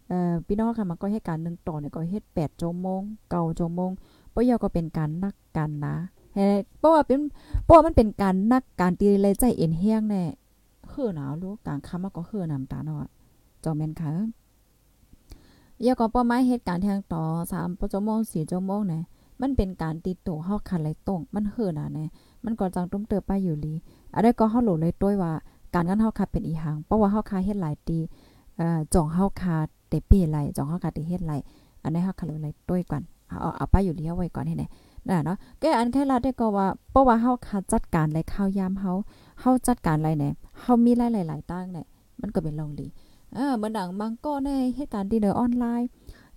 [0.09, 3.01] เอ่อพี่น้องค่ะมันก็เหตุการณ์1ต่อเนี่ยก็เฮ็ด8ชั่วโมง
[3.33, 3.91] 9ชั่วโมง
[4.35, 5.97] บ่ยอก็เป็นการนักกันนะ
[6.35, 7.21] เฮ็ดเพราะว่าเป็น
[7.65, 10.25] เพราะว่ามันเป็นการนักการตีรายใจเอ็นแห้งแน่
[10.91, 13.11] คือหนาวรู้กลางค่ำมันก็คือน้ำตาเนาะ
[13.65, 14.11] จอมแม่นค่ะ
[15.85, 19.03] ยาก็ป้อไม้เหตุการณ์ทางต่อ3ชั่วโมง4ชั่วโมงเนี่ย
[19.41, 22.05] มันเป็นการติดตัวเฮาคันไหลตรงมันคือน่ะแน่
[22.45, 23.75] มันก็จังตุ้มเติบไปอยู่ลี
[24.15, 25.33] อันนี้ก็เฮาหลเลยต้วยว่า
[25.75, 27.99] การงานเฮาคาเป็นอีหังเพราะว่าเฮาคาเฮ็ดหลายตี
[28.57, 29.57] เอ่อจ่องเฮาคา
[29.89, 31.33] เตเป้ไหลจ่องเฮาคาเตเฮ็ดไหล
[31.83, 34.67] อันนี้เฮาคาเลยต้วยก่อนเอาเอาอาไปอยู่ลีเอาไว้ก่อนให้แน่
[35.09, 38.93] น่ะเนาะแกอันแค่ละได้ก็ว่าเพราะว่าเฮาคาจัดการไหลข้าวยามเฮา
[39.41, 40.29] เฮาจัดการไหลแน่
[40.61, 41.87] เฮามีหลายๆตั้งเนี่ย
[42.21, 42.87] มันก็เป็นลองลี
[43.35, 45.89] เออเหมือนดังบางก็ในเหตุการณ์ที่เดอร์ออนไลน์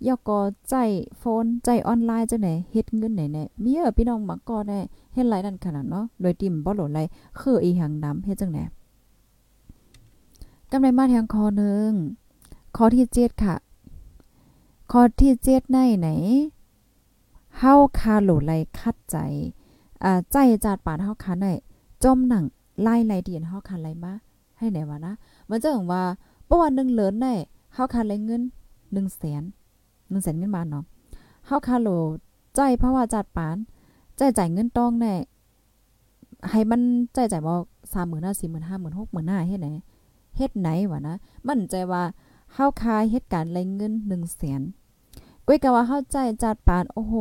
[0.05, 0.75] ยกก็ใจ
[1.17, 4.83] โฟนใจออนไลน์เจังไหนเฮ็ดเงินไหนเนี่ยมีเออพี่น้องมาก่อนเนี่ย
[5.13, 6.99] เฮ็ดหลายนั่นขนาดเนาะโดยติ่มบ่หลนไหล
[7.39, 8.60] คืออีหังน้ำเฮ็ดจังไหน
[10.71, 11.91] กำไรมาแทงคอหนึ่ง
[12.75, 13.55] คอที่เจ็ดค่ะ
[14.91, 16.10] คอที่เจ็ดไหนไหน
[17.57, 19.17] เฮาคาโหลไหคัดใจ
[20.03, 21.45] อ่าใจจาดปาดเฮาคาไหน
[22.03, 22.45] จมหนัง
[22.81, 24.13] ไล่ไหลเดียนเฮาคาไหลมา
[24.57, 25.13] ให้ไหนวะนะ
[25.49, 26.03] มันจะถึงว่า
[26.45, 27.33] เมื่อวันหนึ่งเหลินได้
[27.73, 28.41] เฮาคาไหลเงิน
[28.93, 29.43] หนึ่งแสน
[30.10, 30.84] หนึ่งแสนเงินบาทเนาะ
[31.46, 31.89] เฮาคาโล
[32.56, 33.58] ใจเพราะว่าจัดปาน
[34.17, 35.13] ใจจ่ายเงินต้องแน่
[36.50, 36.82] ให้มัน
[37.13, 37.54] ใจจ่ายบ่
[37.93, 39.67] สามหมื่นห้าสี่หมื่นห้าหมื่นหกหมื่นห้าเฮ็ดไหน
[40.38, 41.15] เฮ็ดไหนวะนะ
[41.48, 42.04] มั่นใจว่า
[42.54, 44.62] เฮาคาเหตุการณ์ไรเงินหนึ่งแสน
[45.46, 47.15] ก้วยกะว่าเฮาใจจัดปานโอ้โห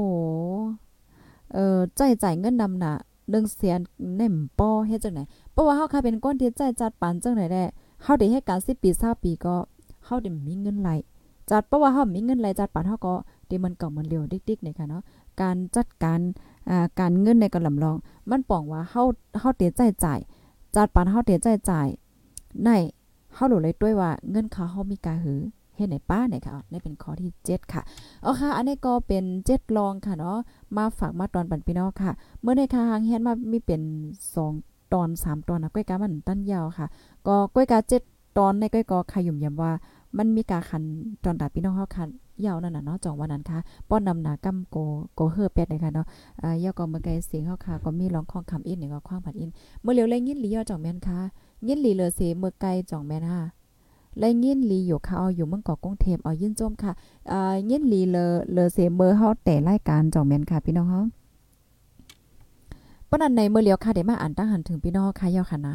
[1.52, 2.92] เออใจจ่ายเงินนำหนะ
[3.30, 3.80] หนึ่งแสน
[4.16, 5.20] เน่มป้อเฮ็ดจังไหน
[5.52, 7.64] เพราะว่าเฮาคาเป็นก้นที่ใจจัดปานจังไหนแหละ
[8.02, 9.56] เฮาได้เหตุการณ์สิบปีเศร้าปีก็
[10.04, 10.90] เฮาได้มีเงินไหล
[11.50, 13.14] จัดเพราะว่าเฮามีเงินไหลจัดปานเฮาก็
[13.48, 15.02] ที่มันเก่ามันเร็วดิกๆนี่ค่ะเนาะ
[15.40, 16.20] การจัดการ
[16.70, 17.96] อ่าการเงินในก็ลำลอง
[18.30, 19.02] มันป้องว่าเฮา
[19.40, 20.18] เฮาเตียใจจ่าย
[20.76, 21.88] จัดปานเฮาเตียใจจ่าย
[22.64, 22.68] ใน
[23.34, 25.40] เฮารู้เลยด้วยว่าเงินเขาเฮามีกาหือ
[25.76, 27.82] เฮ็ดไหนป้าเนี่ยค่ะนี่เป็นข้อที่ 7 ค่ะ
[28.22, 30.38] เอาค่ะ อันนี้ก็เป็น7รองค่ะเนาะ
[30.76, 33.82] มาฝากมาตอนปันพี่น้องค่ะ เมื่อในค่ะหางเฮ็ดมามีเป็น
[34.36, 36.86] 2 ตอน 3 ตอนนะก้อยกามันตั้นยาวค่ะ
[37.26, 37.78] ก็ก้อยกา
[38.08, 39.72] 7ตอนในก้อยก็ขยุ่มยำว่า
[40.18, 40.82] มันมีกาคัน
[41.24, 42.08] ตอนตาพี่น้องเฮาคัน
[42.46, 44.76] ยาวนั่นน่ะเนาะจองวันนั้นค่ะป้อนนำหนากำโก
[45.14, 46.06] โกเฮอเป็ดเลยค่ะเนาะ
[46.42, 49.50] อ่ายาก็เมื่อไกเสียงเฮาค่ะก็มีร้องของคำอินนี่ก็คว้างผัดอิน
[49.82, 51.18] เมื่อเหลียวแลยินหลียอจ่องแม่นค่ะ
[51.66, 53.42] ยินหลีเลอเสเมื่อไกจ่องแม่นค่ะ
[54.18, 56.92] แลยินหลีอยู่ค่ะเอาอยู่เมืองเกาะกรุงเทพเอายินจมค่ะ
[57.32, 61.00] อ่ายินหลีเลอเลอเสเมื่อเฮาแต่รายการจ่องแม่นค่ะพี่น้องเฮา
[63.08, 65.74] ป้อนนั้นในเมื่อเลียวค่ะได้มาอ่านตั้งหันถึงพี่น้องค่ะยาวค่ะนะ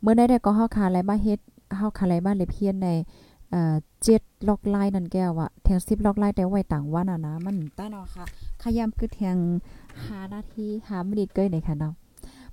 [0.00, 1.40] เมื่อได้ได้ก็เฮาค่ะอะไรมาเฮ็ด
[1.76, 2.88] เฮาค่ะอะไรมาเลยเพียนใน
[3.50, 3.74] เอ่อ
[4.12, 8.24] 7ล็อกไลน์นั่นแก้วอะแทง10ล็อกไลน์แต่ไว้ต่างวันอะนะ มันต้านาะค่ะ
[8.62, 9.36] ขยามคือแทง
[9.86, 11.94] 5นาที5มินิเก้ยในค่ะเนาะ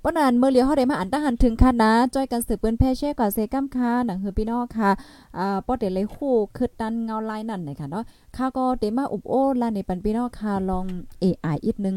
[0.03, 4.89] ปนันเมื่อเลียวเฮาได้มาอ่านตั้งหันถึงค่ะนะจอยกันสืบเปิ้นแพ่แช่ก่อนเซกัมค่ะหนังเฮือพี่น้องค่ะ
[5.37, 8.03] อ่าป้อเดเลยคู่คือดันเงาลายนั่นนะคะเนาะ
[8.35, 10.85] ค่าก็เตมาอุบโอลาในปันพี่น้องค่ะลอง
[11.23, 11.95] AI อีกนึง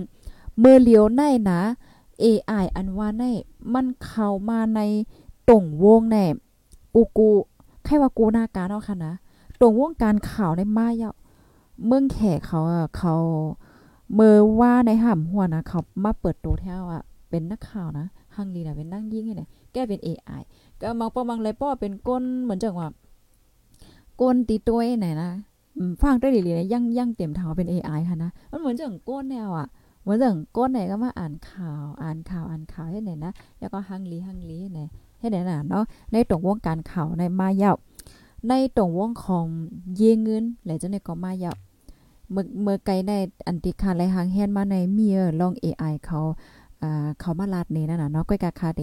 [0.58, 1.60] เมื่อเลียวในนะ
[2.24, 3.24] AI อันว่าใน
[3.74, 4.80] มันเข้ามาใน
[5.48, 6.24] ตรงวงแน่
[6.94, 7.28] กูกู
[7.88, 9.14] ใครว่ากูหน้าการเนาะค่ะนะ
[9.60, 11.10] ตรงวงการข่าวในมาเยา
[11.86, 13.14] เมืองแขกเขาอะเขา
[14.14, 20.42] เมื่อว่าในห่ำหัวนะเขามาเปิดตัวแถวอะเป็นนักข่าวนะฮังลีน่ะเป็นนั่งยิ่งไงเนี่ยแกเป็น AI
[20.80, 22.88] ก็มองปอมังเลยป้อเป็นก้นเหมือนจังว่า
[24.20, 25.30] ก้นตีตัวไหนนะ
[26.02, 29.66] ฟังได้ดีๆนะยังยังเต็มทางเป็น AI ค่ะนะมันเหมือนจังก้นแนวอะ
[30.02, 34.80] เหมือนจังก้นไหนก็มาอ่านข่าว อ่านข่าวอ่านข่าวให้ไหนนะแล้วก็ฮังลีฮังลีให้ไหน
[35.18, 37.72] ให้ไหนน่ะเนาะในตรงวงการข่าวในมาเยา
[38.48, 39.46] ในตรงวงของ
[39.96, 41.52] เยเงินหลายจังได๋ก็มาเยา
[42.32, 43.12] เมื่อเมื่อไกลใน
[43.46, 46.20] อันติคาไหลหางแฮนมาในเมียลอง AI เขา
[46.82, 48.82] อ่าเขามาลาดนี่นั่นน่ะเนาะก้อยกาคาเด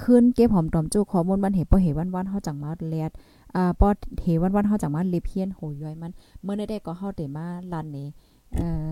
[0.00, 3.10] ขึ้นเก็บหอมตอมจู้ข้อมูลมันเห็นบ่เห็นวันๆเฮาจังมาแลด
[3.56, 3.88] อ่าบ่
[4.22, 8.06] เห็นวันๆเฮาจังมาเลเพียนโหย่อยมันเมื่อได้ก็เฮาได้มาลานนี่
[8.54, 8.88] เอ่อ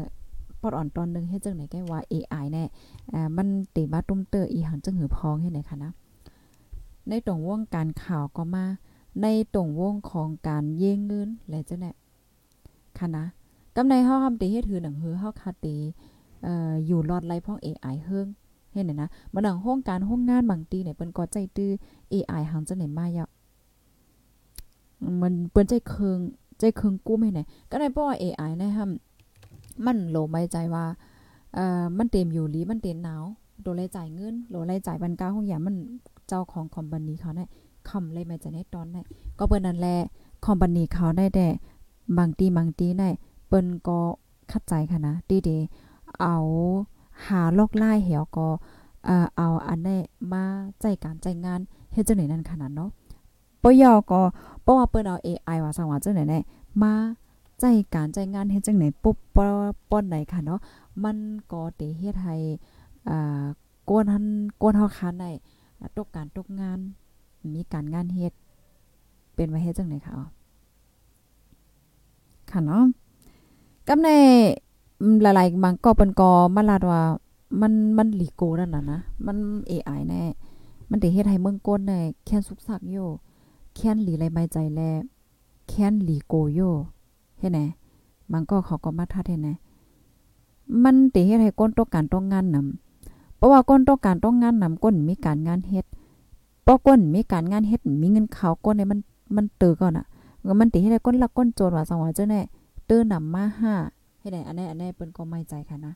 [0.60, 2.64] ปอดอ่อนตอนนึงเฮ็ดจังไหนแกว่า AI แน่
[3.12, 5.92] อ่ามันติมาตุ้มเตออีหังจังหือพองเฮ็ดไหนคะนะ
[7.08, 8.64] ในตรงวงการข่าวก็มา
[9.22, 11.90] ในตรงวงของการเย่งเงินและจังได๋
[12.98, 13.24] ค่ะนะ
[13.76, 15.76] กำในเฮาทำติเฮ็ดถือหนังหือเฮาคาติ
[16.44, 18.26] เอ่ออยู่รอดไล่พ่อง AI เฮิง
[18.72, 21.70] เห็นนะบ่หนังโรงการโรงงานบางตีเนี่ยเปิ้นก็ใจตื้อ
[22.12, 23.28] AI หังจังได๋มาย่ะ
[25.20, 26.18] มันเปิ้นใจเคือง
[26.58, 27.40] ใจเคืองกู้ให้ไหน
[27.70, 28.88] ก็ได้เพราะว่า AI นะครับ
[29.84, 30.84] มันโลไม่ใจว่า
[31.54, 33.22] เอ่อมันเต็มอยู่หรือมันเต็มหนาว
[33.62, 35.74] โดนเลยจ่ายเงินโดนเลยจ่ายบันกาของอย่างมัน
[36.28, 37.44] เจ้าของคอมพานีเขาได้
[37.88, 39.00] คำเลยไม่จะในตอนได้
[39.38, 39.96] ก็เปิ้นนั่นแหละ
[40.44, 41.46] คอมพานีเขาได้แต่
[42.18, 43.08] บางตีบางตีได้
[43.48, 43.98] เปิ้นก็
[44.50, 45.14] คัดใจค่ะนะ
[45.48, 46.36] ดีๆเอา
[47.26, 48.48] หาลอกไล่เหี่ยวก็
[49.04, 49.96] เอ่อเอาอันได้
[50.32, 50.44] มา
[50.80, 51.60] ใจการใจงาน
[51.92, 52.90] เฮ็ดจังได๋นั่นขนาดเนาะ
[53.62, 54.20] ปยอก็
[54.62, 56.38] เพราะว่าเปิ้นเอา AI ว่าสังว่าจังได๋แน่
[56.82, 56.92] มา
[57.60, 59.16] ใจการใจงานเฮ็ดจังได๋ปุ๊บ
[59.90, 60.60] ป้อนไหนค่ะเนาะ
[61.04, 61.16] มัน
[61.52, 62.36] ก็เตเฮ็ดให้
[63.08, 63.44] อ่า
[63.88, 64.24] กวนหัน
[64.60, 65.30] กวนเฮาคันได้
[65.96, 66.78] ตกการตกงาน
[67.54, 68.32] มีการงานเฮ็ด
[69.34, 70.14] เป็นว่าเฮ็ดจังได๋ค่ะ
[72.50, 72.84] ค่ะเนาะ
[73.88, 74.08] กำใน
[75.22, 77.00] หลายๆบางก็เปิ้นก็มาลาดว่า
[77.60, 79.36] มันมันหลีโกนั่นน่ะนะ มัน
[79.70, 80.22] AI แน่
[80.90, 82.96] มันได้เฮ็ดให้เมืองก้นได้แค้นสุกสักโย
[83.74, 84.80] แค้นหลีไรไม้ใจแล
[85.68, 86.60] แค้นหลีโกโย
[87.38, 87.60] เฮ็ดแหน
[88.32, 89.48] บางก็เขาก็มาทัดเฮ็ดแหน
[90.84, 92.83] มันได้เฮ็ดให้ก้นตกการต้องานนำ
[93.36, 95.86] เพราะว่าก้นต้องการต้องงานนำก้นมีการงานเฮ็ด
[96.64, 99.00] เพราะก้นมีการงานเฮ็ดมีเงินเขาก้นในมัน
[99.36, 100.06] มันเตือก่อนอะ
[100.60, 102.40] มันติเฮ็ดให้ก้นลักก้นโจรว่าสังว่าเจ้าแน่
[102.86, 103.74] เตื้อนำมาห้า
[104.18, 105.94] ให้ได้อันนี้อันนี้เปิ้นก็ไม่ใจค่ะนะ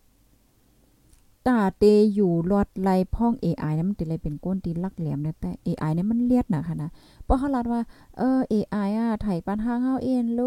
[1.46, 6.90] ตาเตอยู่รอดไลพ่อง AI นั้นมันติเลยเป็นก้นตีลักแหลมแต่ AI เนี่ยมันเลียดนะค่ะนะ
[7.24, 7.80] เพราะเขาลัดว่า
[8.18, 10.40] เออ AI อะไถปันทางเฮาเองโล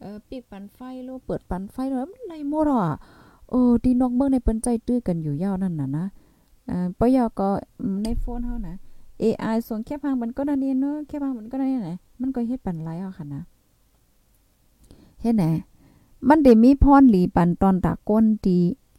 [0.00, 2.94] เออปิกปันไฟโลเปิดปันไฟโลมันไล่หมดอะ
[3.50, 6.04] เออที่นอกเมืองในเปิ้นใจตื้อกันอยู่ยาวนั่นน่ะนะ
[6.98, 7.48] ปยอก็
[8.02, 8.76] ในโฟนเฮานะ
[9.22, 13.42] AI ส่งแค่พังมันก็นั่นเองเนาะแค่พังมันก็นั่นแหละมันก็เฮ็ดปันไลเอะค่ะนะ
[15.20, 15.44] เฮ็ดแหน
[16.28, 18.58] มันได้มีพรหลีปันตอนตะก้นดี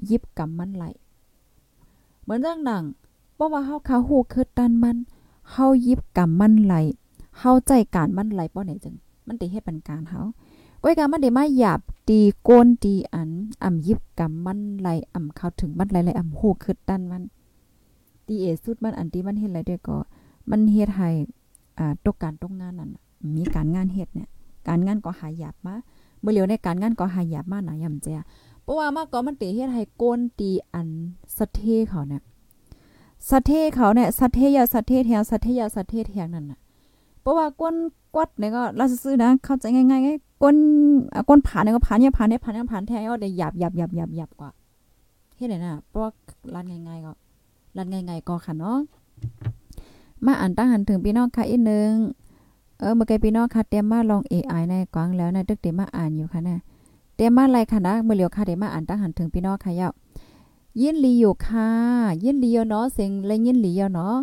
[0.10, 0.86] ยิบกำมันไหล
[2.22, 2.84] เหมือนจังดัง
[3.36, 4.98] เพราะว่าเฮาคาฮู้คือตันมัน
[5.52, 6.76] เฮายิบกำมันไหล
[7.40, 8.96] เฮาใจการมันไหลบ่ไหนจัง
[9.28, 10.22] มันได้เฮ็ดปันการเฮา
[10.84, 11.80] ก้อยกามันได้มาหยาบ
[12.10, 13.30] ตีก้นตีอัน
[13.64, 17.24] อ่ำยิบกำมันไหลอ่ำเข้าถึงมันไหลไหลอ่ำฮู้คือตันมัน
[18.32, 19.98] ตีเอสุดมันอันที่มันเฮ็ดอะไรด้วยก็
[20.50, 21.10] มันเฮ็ดให้
[21.80, 22.90] อ่าตกการตกงานนั่น
[23.36, 24.30] มีการงานเฮ็ดเนี่ย
[24.68, 25.76] การงานก็หายหยาบมา
[26.22, 28.08] เมื่อเหลียวในการงานก็หายหยาบมาหนาย่ำแจ
[28.64, 30.88] เพราะว่ามาก็มันเตเฮ็ดให้โกนตีอัน
[31.38, 32.22] สะเทเขาเนี่ย
[33.30, 36.60] สะเทเขาเนี่ยสะเทยาสะเทแถวสะเทยาสะเทแถวนั่นน่ะ
[37.22, 37.76] เพราะว่าก้น
[38.16, 40.56] กวัดเนี่ยก็เราซื้อนะเข้าใจง่ายๆก้น
[41.30, 44.50] ก้นผ่านเนี่ยก็ผ่านเนี่ยผ่านเนี่ยผ่านเนี่ยผ่านแท้ก็ได้หยาบหยาบหยาบหยาบหยาบกว่า
[45.36, 46.12] เฮ็ดได้น่ะเพราะว่า
[46.54, 47.12] รันง่ายๆก็
[47.78, 48.78] รันง่ายๆก็ค่ะเนาะ
[50.26, 51.92] มาอ่านตั้งหันถึงพี่น้องค่ะอีกนึง
[52.80, 56.58] เออเมื่อกี้พี่น้องค่ะเตรียมมาลอง AI ในกวางแล้วนะตึกเตรียมมาอ่านอยู่ค่ะนะ
[57.16, 59.90] เตรียมมาอะไรค่ะนะเมื่อเหลียวค่ะเตรียมมาอ่านตั้งหันถึงพี่น้องค่ะยา
[60.82, 61.70] ยินลีอยู่ค่ะ
[62.24, 64.16] ยินลีเนาะเสียงเลยยินลีเนาะ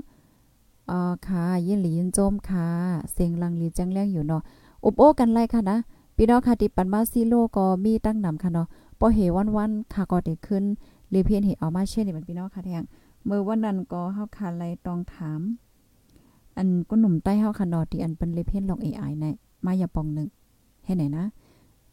[0.90, 2.66] อ๋อค่ะ ยินลียินโจมค่ะ
[3.12, 4.42] เสียงลังลีจังแรงอยู่เนาะ
[4.84, 5.76] อุบโอกันไรค่ะนะ
[6.16, 8.66] พี่น้องค่ะที่ปันมาซีโลก็มีตั้งนำค่ะเนาะ
[8.98, 9.18] พอเห
[9.56, 10.64] วันๆค่ะก็ได้ขึ้น
[11.10, 12.84] เรเพียนเหเอามาเช่นนี่มันพี่น้องค่ะแทง
[13.24, 15.40] เมื่อวันนั้นก็เฮาค่ะไลต้องถาม
[16.56, 19.24] อันก็หนุ่มใต้เฮาค่ะนอที่อันเป็นเลเพนลอง AI ใน
[19.64, 20.28] มาอย่าปองนึง
[20.84, 21.24] ให้ไหนนะ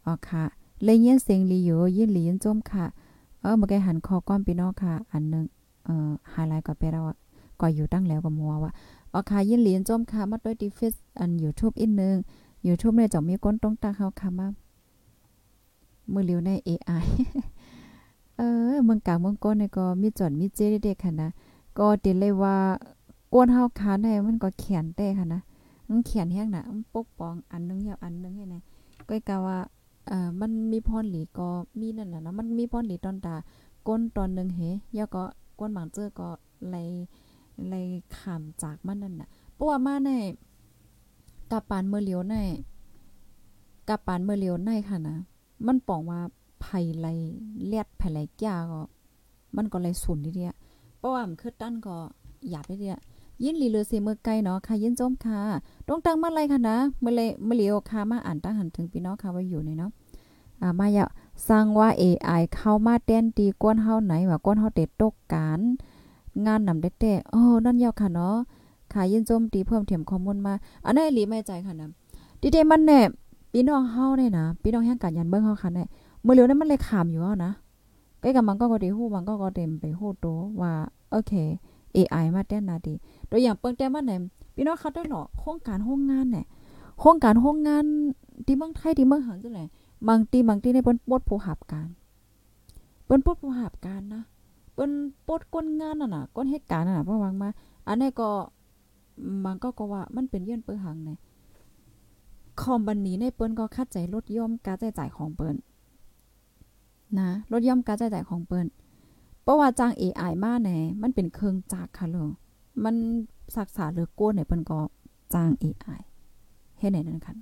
[0.05, 0.43] อ๋อค่ะ
[0.83, 2.85] เลยเย็นเสียงลีอยู่ยินลียินจมค่ะ
[3.41, 5.45] เออเมื่อกี้หันคอก้อมพี่น้องค่ะ อันนึง
[5.85, 7.03] เอ่อไฮไลท์ก็ไปแล้ว
[7.61, 8.71] ก็อยู่ตั้งแล้วก็มัวว่า
[9.13, 12.15] อ๋อค่ะยินลียินจมค่ะมาด้วยดิฟิสอัน YouTube อีกนึง
[12.67, 14.47] YouTube เนี่ยจะมีก้นต้องตาเฮาค่ะมา
[16.13, 17.05] มือเลียวใน AI
[18.38, 21.30] เออเมืองกลางเมืองก้นเนี่ยก็มีจอดมีเจเด็กๆค่ะนะ
[21.78, 22.56] ก็ติเลยว่า
[23.34, 25.41] กวนเฮาคานได้มันก็เขียนแต่ค่ะนะ
[25.89, 28.56] มันเขียนแฮงน่ะมันปกป้องอันนึงยวอันนึงให้น
[29.10, 29.58] ก็กะว่า
[30.08, 31.48] เอ่อมันมีพรหลีก็
[31.80, 33.36] มีนั่นน่ะนะมันมีพรหลีตอนตา
[33.88, 34.62] ก้นตอนนึงเฮ
[34.98, 35.24] ยก็
[35.60, 36.30] ก้นบางเจอก็
[36.69, 36.76] ไล
[37.67, 37.74] ไล
[38.15, 40.10] ขามจากมันนั่นน่ะเพราะว่ามาใน
[41.52, 42.36] กะปานเมื่อเลียวใน
[43.89, 45.17] กะปานเมื่อเลียวในค่ะนะ
[45.67, 46.19] มันป้องว่า
[46.61, 46.65] ไผ
[46.99, 47.07] ไล
[47.65, 48.81] เลียดไผไลแก่ก็
[49.55, 50.53] มันก็เลยสุนทีเดีย
[50.97, 51.95] เพราะว่ามันคือตั้นก็
[52.49, 52.95] หยาบทีเดีย
[53.43, 55.39] ยินลีเลือเสเมื่อไกลเนาะค่ะยินจมค่ะ
[55.87, 59.91] ต้องตั้งมาไรค่ะนะเมื่อเลยเมื่อเลียวค่ะมาอ่านตั้งหันถึงพี่น้องค่ะว่าอยู่ในเนาะ
[60.61, 61.05] อ่ามาอย่า
[61.47, 65.59] สร้างว่า AI เข้ามาแต้นตีก้นเฮาไหนว่าก้นเฮาเด็ดตกการ
[66.45, 68.35] งานนำได้แต่โอ้นั่นยาวค่ะเนาะ
[68.93, 70.53] ค่ะยินจมตีเพิ่มเถียมข้อมูลมา
[70.85, 71.89] อันนั้นหลีไม่ใจค่ะนะ
[72.41, 72.99] ดีเดมันแน่
[73.51, 75.87] พี่น้องเฮาเนี่ยนะพี่น้องแห่งการยันเบิ่งเฮาค่ะเนี่ย
[76.25, 77.51] เมื่อเลียวนั้นมันเลยขามอยู่เอานะ
[78.21, 80.27] ใกล้กับมันก็ก็ด้ฮู้มันก็ก็เต็มไปฮู้โต
[80.61, 80.71] ว่า
[81.11, 81.33] โอเค
[81.95, 82.93] AI มาแต้นนาดี
[83.29, 84.11] ตัวอย่างเปิ้งแต่มันไหน
[84.55, 86.45] พี่น้องเขาได้หรอโครงการโรงงานเนี่ย
[86.99, 87.83] โครงการโรงงาน
[88.45, 89.65] ที่เมืองไทยที่เมืองหังจังได๋
[90.07, 91.89] บางทีบางทีในเปิ้นปดผู้หับการ
[93.05, 94.23] เปิ้นปดผู้หับการนะ
[94.73, 94.91] เปิ้น
[95.27, 97.49] ปดก้นงานน่ะน่ะก้นเหตุการณ์น่ะเพราะว่ามา
[97.88, 98.29] อันนี้ก็
[99.45, 101.17] มันก็ก็ว่ามันเป็นเยื่นเปิ้นหังเนี่ย
[102.61, 105.55] คอมบันนี้ในเปิ้นก็คัดใจลดย่อมการใช้จ่ายของเปิ้น
[107.21, 108.67] นะลดย่อมการใช้จ่ายของเปิ้น
[109.43, 112.30] เพราะว่าจ้าง AI มาแหน่มันเป็นเครื่องจักรค่ะเลย
[112.84, 112.95] มัน
[113.56, 114.80] ศักษาเหลือก้นเนี่ยเปิ้นก็
[115.34, 115.99] จ้าง AI
[116.80, 117.34] เฮ็ดไหนนั่นค่ะ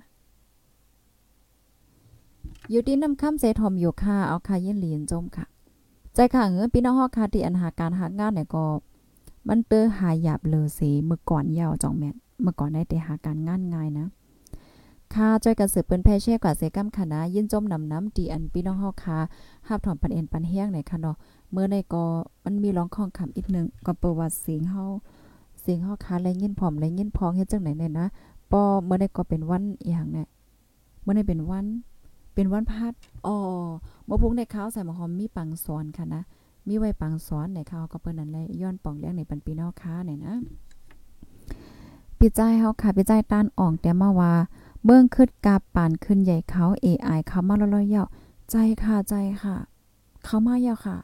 [2.70, 5.46] อยู่ที่น้ำค่ำเสทอมอยู่ค่ะเอาค่ะยินเหรียญจมค่ะ
[6.14, 8.64] ใจค่ะเงือพี่น้องฮอกค่ะที่อันหาการหางานเนี่ยก็
[9.48, 14.06] มันเตอหายหยาบเลยสิเมื่อก่อนยาวจองแม่นเมื่อก่อนได้แต่หาการงานง่ายนะ
[15.16, 19.18] ค่ะจอยกันสืบเปิ้นแพ่เช่กว่าเสกำคณะยินจมนำน้ำดีอันพี่น้องเฮาค่ะ
[19.68, 21.16] หับถอนปันเอ็นปันแห้งในค่ะเนาะ
[21.52, 22.04] เมื่อในก็
[22.44, 24.84] มันมีร้องของคำอีกนึงก็ประวัติเสียงเฮา
[25.60, 28.06] เสียงเฮาค่ะและยินพร้อมและยินพองเฮ็ดจังไหนเนี่ยนะ
[28.52, 30.26] ปอเมื่อในก็เป็นวันอีหยังเนี่ย
[31.02, 31.66] เมื่อในเป็นวัน
[32.34, 32.94] เป็นวันพัด
[33.26, 33.36] อ๋อ
[34.08, 36.22] มื่อพุงในข้าวใส่มอหอมมีปังสอนค่ะนะ
[36.66, 40.34] มีไว้ปังสอนในข้าวก็เปิ้นนั่นแหละย้อนป่องเลี้ยงในปันปีนอกค้าเนี่ยนะ
[42.18, 44.32] ปิใจเฮาค่ะปิใจต้านอ่องแต่มาว่า
[44.84, 48.06] เบิ่งขึ้นกาปานขึ้นใหญ่เขา AI เขามาลอยๆยาว
[48.50, 49.56] ใจค่ะใจค่ะ
[50.24, 50.96] เขามายาวค่ะ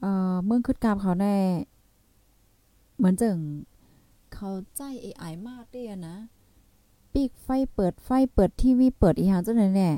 [0.00, 1.36] เอ่อเมืองขึ้นกาบเขาแน่
[2.96, 3.36] เหมือนจึง
[4.32, 6.16] เขาใจ AI มากเด้นะ
[7.12, 9.90] ปีกไฟเปิดไฟเปิดทีวีเปิดอีหยังจังได๋แน่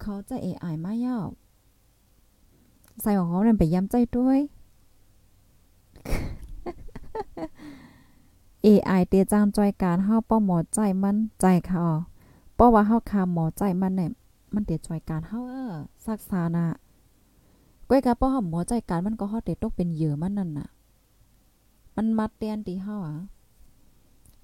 [0.00, 1.26] เขาใจ AI มาเยาว
[3.02, 4.40] ใส่ของเขานั่นไปย้ำใจด้วย
[8.66, 11.84] AI เตจางจอยการเฮาป้อหมอใจมันใจเขา
[12.58, 14.10] ป้อว่าเฮาคาหมอใจมันเนี่ย
[14.54, 15.74] มันเตจอยการเฮาเออ
[16.06, 16.66] ซักษานะ
[17.88, 20.68] ก้อยกะป้อหมอใจการมันก็เฮาเตตกเป็นเหยื่อมันนั่นน่ะ
[21.96, 23.16] มันมัดเตียนตีเฮาอะ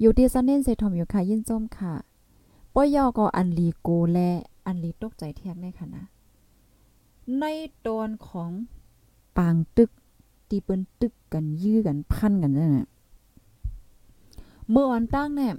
[0.01, 1.95] อยู่ที่ซันเน้นเซทอมอยู่ค่ะยินส้มค่ะ
[2.75, 4.31] ป้อยอก็อันลีโกและ
[4.67, 6.05] อันลีตกใจเทียงในค่ะนะ
[7.39, 7.45] ใน
[7.87, 8.51] ตอนของ
[9.37, 9.91] ปางตึก
[10.49, 12.89] ที่เปิ้นตึกกันยื้อกันพันกันนั่นน่ะ
[14.73, 15.53] เมื่อวันตั้งเนี่ย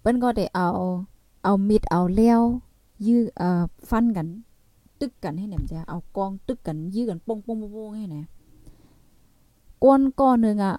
[0.00, 0.68] เปิ้นก็ได้เอา
[1.44, 2.42] เอามีดเอาเลี้ยว
[3.06, 4.26] ยื้อเอ่อฟันกัน
[5.00, 7.34] ตึกกันให้แหนมจ้ะเอากองตึกกันยื้อกันโป้
[7.88, 8.16] งๆๆให้แหน
[9.84, 10.76] ก้นก้อนนึงอะ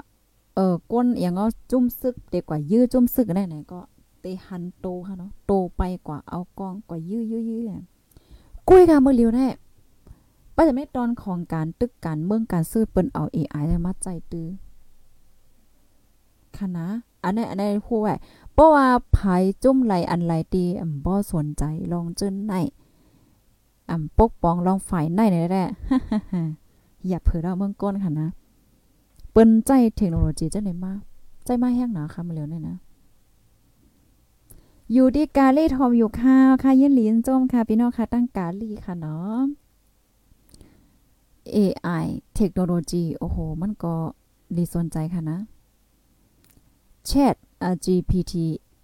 [0.55, 3.79] เออก้นอย่างเอาจุ่มซึกเด็กกว่ายื้อจุ่มซึกได้ไหนก็
[4.21, 7.63] เตหันโตค่ะเนาะโตไปกว่าเอากองกว่ายื้อยื้อยื้อ
[8.67, 9.47] กุ้ยค่ะมื้อเลียวแน่
[10.55, 14.47] ป้าจะไม่ตอนของการตึกการเมืองการซื้อเปิ้นเอา AI มาใจตื้อ
[16.57, 16.87] ค่ะนะ
[17.25, 18.15] อันนี้อันนี้ฮู้ไว้
[18.53, 19.17] เพราะว่าไผ
[19.63, 22.53] จุ่มไหลอันไหลตีอ่ำบ่สนใจลองจนไหน
[23.89, 25.67] อ่ำปกป้องลองฝ่ายไหนนี่แหละ
[27.07, 28.27] อย่าเผลอเราเมืองก้นค่ะนะ
[29.31, 30.93] เปิ้นใจเทคโนโลยีจังได๋มา
[31.45, 32.77] ใจมาแห้งหนาค่ะมาแล้วหนี่นะ
[34.93, 39.39] อยู่ที่กาลีทอมอยู่ค่ะค่ะยินหลินจมค่ะพี่น้องค่ะตั้งกาลีค่ะเนาะ
[41.55, 43.93] AI เทคโนโลยีโอ้โห มันก็
[44.57, 45.37] ดีสนใจค่ะนะ
[47.09, 47.35] Chat
[47.85, 48.33] GPT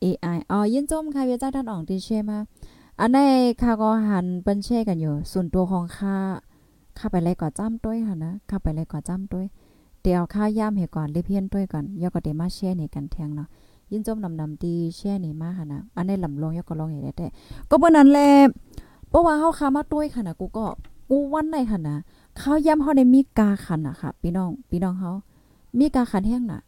[0.04, 2.38] AI อ๋อยินจมค่ะเวียจ้าท่านอ่องที่เช่มา
[3.00, 3.18] อันใน
[3.62, 6.16] ค่าก็หันเปิ้นแช่กันอยู่ ส่วนตัวของค่า
[6.98, 9.46] ค่าไปเลยก่อจ้ำต้วยค่ะนะค่าไปเลยก่อจ้ำต้วย
[10.02, 13.48] เดี๋ยวค่าย่ามให้ก่อนเรียเพี้ยนต้วยก่อนยอก็เดมาแช่นี่กันแทงเนาะ
[13.92, 17.28] ยินจมนำนำตีแช่นี่มาค่ะนะอันในลำลงยอก็ลองอย่างได้แต่
[17.70, 18.30] ก็เปิ้นนั้นแหละ
[19.10, 20.66] เพราะว่าเฮาค้ามาต้วยค่ะนะกูก็
[21.10, 21.96] กูวันในค่ะนะ
[22.40, 25.12] ข้าวย่ำเฮาได้มีกาขันนะค่ะพี่น้องพี่น้องเฮา
[25.80, 26.60] มีกาขันแห้งน่ะ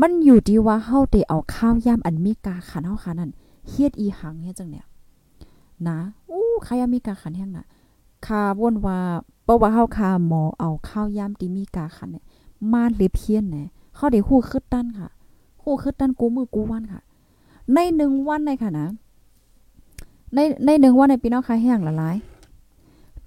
[0.00, 3.30] มันอยู่ที่ว่าเฮาได้เอาข้าวย่ำอันมีกาขันเฮาค่ะนั่น
[3.70, 4.86] เฮ็ดอีหังเฮ็ดจังเนี่ย
[5.88, 5.98] นะ
[6.30, 7.66] อู้ข้าวยำมีกาขันแห้งน่ะ
[8.26, 8.98] คาวนว่า
[9.44, 12.24] เพราะว่าเฮาคาหมอเอาข้าวย่ำที่มีกาขันเนี่ย
[12.72, 13.62] มาเลบเพียนแน่
[13.96, 15.08] เฮาได้ฮู้คึดตั้นค่ะ
[15.62, 17.00] ฮู้คึดตั้นกูมือกูวันค่ะ
[17.72, 18.86] ในหนึ่งวันในค่ะนะ
[20.34, 22.16] ในในหนึ่งวันในพี่น้องค่ะแห้งละลาย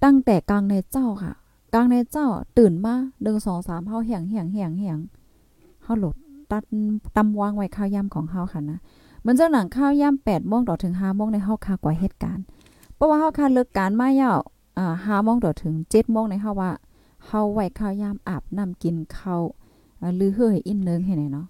[0.04, 1.32] ตั้งแต่กลางในเจ้าค่ะ
[1.74, 2.26] กลางในเจ้า
[2.58, 4.98] ตื่นมาหนึ่งสองสามเฮาแห้งแห้งแห้งแห้ง
[5.82, 6.16] เฮาหลด
[6.50, 6.62] ตัด
[7.16, 8.78] ตำวางไว้ข้าวย่ำของเฮาค่ะนะ
[9.20, 12.44] เหมือนเจ้าหนังข้าวย่ำแปดโมงต่อถึงห้าโมงในเฮาคากว่าเหตุการณ์
[12.94, 14.38] เพราะว่าเฮาคาเลิกการมายาว
[14.78, 16.70] อ่าห้าโมงต่อถึงเจ็ดโมงในเฮาว่า
[17.26, 19.42] เฮาไว้ข้าวย่ำอาบน้ำกินข้าว
[20.16, 21.46] หรือเฮ้อินเนึงให้ไหนเนาะ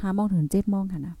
[0.00, 1.14] ห้าโมงถึงเจ็ดโมงค่ะนะ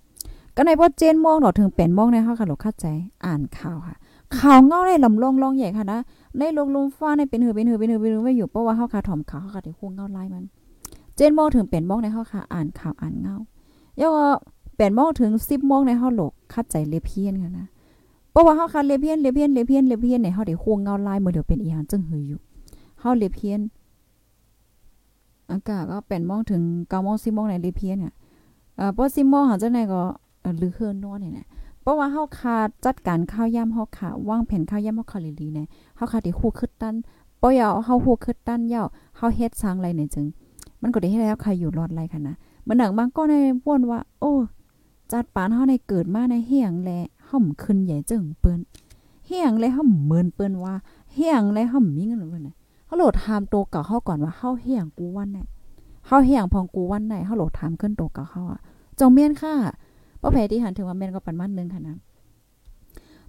[0.56, 2.86] ก็ในพอเจ็ดโมงต่อถึงแปดโมงในเฮาค่ะหลเข้าใจ
[3.24, 3.96] อ่านข่าวค่ะ
[4.38, 6.00] ข่าวเงาในลำลงลองใหญ่ค่ะนะ
[6.38, 10.44] ในลงลุมฟ้าในเป็นหือเป็นหือเป็นหือเป็นหือไว้อยู่เพราะว่าเฮาคาถ่อมข่าวเฮาคาได้ฮู้เงาลายมัน
[11.16, 13.36] เจ็ดโมงถึงแปดโมงในเฮาคาอ่านข่าวอ่านเงา
[13.98, 14.26] แล้วก็
[14.76, 17.66] แปดโมงถึงสิบโมงในเฮาโหลกคัดใจเลเพียนค่ะนะ
[18.30, 22.40] เพราะว่าเฮาคาเลเพียนเลเพียนเลเพียนเลเพียนในเฮาได้ฮู้เงาลายมื้อเดียวเป็นอีหยังจึงหืออยู่
[23.00, 23.60] เฮาเลเพียน
[25.50, 28.12] อากาศก็แปดโมงถึงเก้าโมงสิบโมงในเลเพียนเนี่ย
[28.76, 30.02] เอ่อปอซิโมเฮาจังได๋ก็
[30.60, 31.46] ลือเฮือนนอนนี่แหละ
[31.82, 36.94] เพราะว่าเฮาขาจัดการข้าวยามเฮาขาวางแผนข้าวยามเฮาขาลีๆเนี่ยเฮาขาดที่ฮู้คึดตัน
[37.42, 38.86] บ่ยาวเฮาฮู้คึดตันยาว
[39.16, 40.26] เฮาเฮ็ดสร้างไรเนี่ยจึง
[40.86, 43.34] มันก็ได้ให้แล้วใครอยู่รอดไรค่ะนะมันหนังบางก็ใน
[43.66, 44.32] ว่นว่า โอ้
[45.12, 46.90] จัดปานเฮาในเกิดมาในเฮียงแล
[47.28, 48.60] ห่อมขึ้นใหญ่จึงเปิ้น
[49.26, 50.74] เฮียงแลห่อมเหมือนเปิ้นว่า
[51.14, 52.56] เฮียงแลห่อมมีเงินเปิ้นน่ะ
[52.86, 55.38] เฮาโหลดถามโตเก่าเฮาก่อนว่าเฮาเฮียงกูวันไหน
[56.06, 58.60] เฮาเฮียงพองกูวันไหนเฮาโหลดถามขึ้นโตเก่าเฮาอะ
[58.98, 59.54] จงเมียนค่ะ
[60.20, 61.96] บ่แพ้ที่หันถึงว่าแม่นก็ปันมันนึงค่ะนะ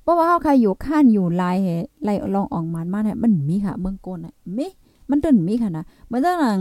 [0.02, 1.68] เพราะว่าเฮาใครอยู่ข้านอยู่ลายเห
[2.04, 4.68] ไล่ลองอ่อกมันมาเนี่ยมันมีค่ะเมืองโกนน่ะมี
[5.10, 6.60] มันตึนมีค่ะนะเมือนจัง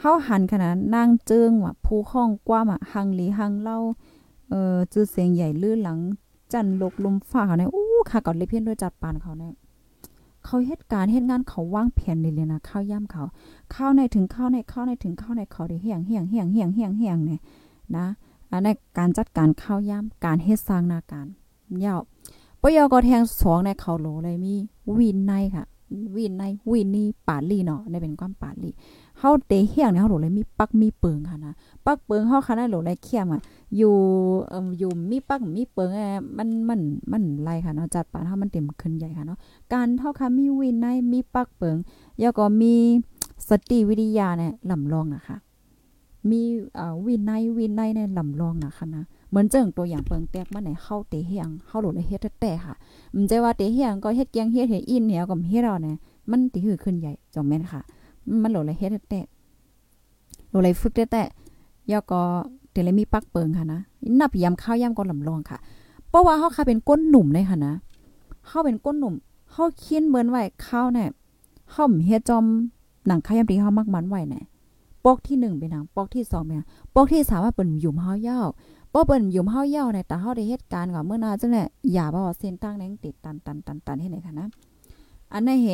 [0.00, 3.78] เฮาหันขนาดนางเจิงว่าผู้ห้องกว้ามอะหังหลีหังเล่า
[4.50, 5.98] เอ่อจื้อเสียงใหญ่ลื่นหลัง
[6.52, 9.54] จันลกลมฟ้าเขาเนี่ยอู้ค่ะก่อนเลยเพี้ยนด้วยจัดปานเขาเนี่ย
[10.44, 13.22] เขาเฮ็ดการเฮ็ดงานเขาวางแผนเลยเลยนะข้าวย่ำเขา
[13.74, 17.40] ข้าวในถึงข้าวในข้าวในถึงข้าวในเขาได้เฮียงเฮียงเฮียงเฮียงเฮียงเฮียงเนี่ย
[17.96, 18.06] นะ
[18.50, 21.26] อันในการจัดการข้าวย่ำการเฮ็ดสร้างนาการ
[21.84, 22.00] ยาว
[22.60, 24.54] ปยก็แทงสองในเขาโหลเลยมี
[24.98, 25.64] วินในค่ะ
[26.16, 28.72] วินในวินนี่ปาลี่เนาะได้เป็นความปาลี่
[29.20, 31.54] เฮาเตเฮียงเนี่ยเฮาโหลเลยมีปักมีเปิงค่ะนะ
[31.86, 33.40] ปักเปิงเฮาค่ะได้โหลเลยเขียมอะ
[33.76, 33.94] อยู่
[34.48, 36.00] เอ่ออยู่มีปักมีเปิงแอ
[36.38, 36.80] มันมัน
[37.12, 39.38] มันไล่ค่ะเนาะจัดปานเฮามันเต็มขึ้นใหญ่ค่ะเนาะ
[39.72, 41.76] การเฮาค่ะมีวินในมีปักเปิง
[42.18, 42.74] แล้วก็มี
[43.48, 45.36] สติวิทยาเนี่ยลำลองนะคะ
[46.30, 46.42] มี
[46.76, 52.74] เอ่อวินัยวินัยในลำลองนะคะนะเหมือนเจิงตัวอย่างเปิงแตกมาไหนเข้าเตเฮียงเข้าหลเลยเฮ็ดแต่ค่ะ
[53.14, 55.96] มันจะว่าเตเฮียงก็เฮ็ดเกียงเฮ็ดเฮ็ดอินเนี่ยก็เฮ็ดเราเนี่ย
[56.30, 57.80] มันติหือขึ้นใหญ่จอมแม่นค่ะ
[58.42, 59.20] มันโหลอเลยเฮ็ดแต่
[60.48, 61.22] โหลอเลยฝึกแต่
[61.88, 62.20] แล้วก็
[62.72, 63.80] เดี๋ยวเลยมีปักเปิงค่ะนะ
[64.20, 65.58] นับยำข้าวยำก็ลำลองค่ะ
[66.08, 67.74] เพราะว่าเฮาค่ะเป็นก้นหนุ่มเลยค่ะนะ
[68.46, 69.14] เฮาเป็นก้นหนุ่ม
[69.52, 71.08] เฮาเคียนเบิ่นไว้ข้าวเนี่ย
[71.70, 72.44] เฮาเฮ็ดจอม
[73.06, 74.44] หนังข้าวยำที่เฮามักมันไว้เนี่ย
[75.04, 78.46] ปอกที่1เป็นหนังปอกที่2เป็นหนังปอกที่3ว่าเปิ้นหยุ่มเฮายาว
[78.92, 84.46] บ่เปิ้นหยุ่มเฮายาวเนี่ยแต่เฮาได้เฮ็ดการณ์ก็เมื่อนาจังเนี่ยอย่าบ่ว่าเส้นตั้งแดงติดตันตันตันตันเฮ็ดไหนค่ะนะ
[85.32, 85.68] อันนั้นเห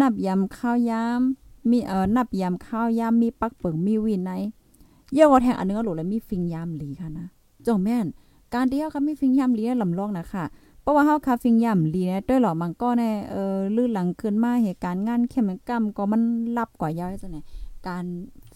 [0.00, 4.32] นับยำข้าวยำ มีเอ่อนับยำข้าวยำมีปักเปิงมีวินใน
[5.12, 7.26] เยี่ยวแทงอันนึงก็หลุดแล้วมีฟิงยามหลีค่ะนะ
[7.66, 8.06] จงแม่น
[8.54, 10.44] การที่เฮาค่ะมีฟิงยามหลีลำลองนะค่ะ
[10.82, 16.22] เพราะว่าเฮาค่ะฟิงยามหลีเนี่ยด้วยหรอมันก็แน่เอ่อลื่นหลังขึ้นมาเหตุการณ์งานเข้มกำก็มัน
[16.58, 17.38] รับกว่ายาวจังไหน
[17.88, 18.04] การ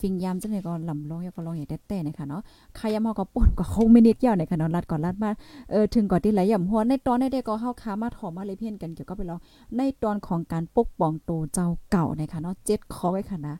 [0.05, 2.43] ฟิงยามจังไหนก็ลำลองยาก็ลองอย่างแต่ๆนะคะเนาะ
[2.77, 5.31] ใครยามเฮาก็ป่นก็คงไม่นิดยาวนะค่ะเนาะรัดก่อนรัดมา
[5.71, 9.41] เออถึงก่อนที่ไหลย่ำหัวในตอนได้ก็เฮาค้ามาถอมาเลยเพี้ยนกันเกี่ยวกับไปลอง
[9.77, 13.55] ในตอนของการปกป้องโตเจ้าเก่านะคะเนาะ7ข้อไว้ค่ะนะ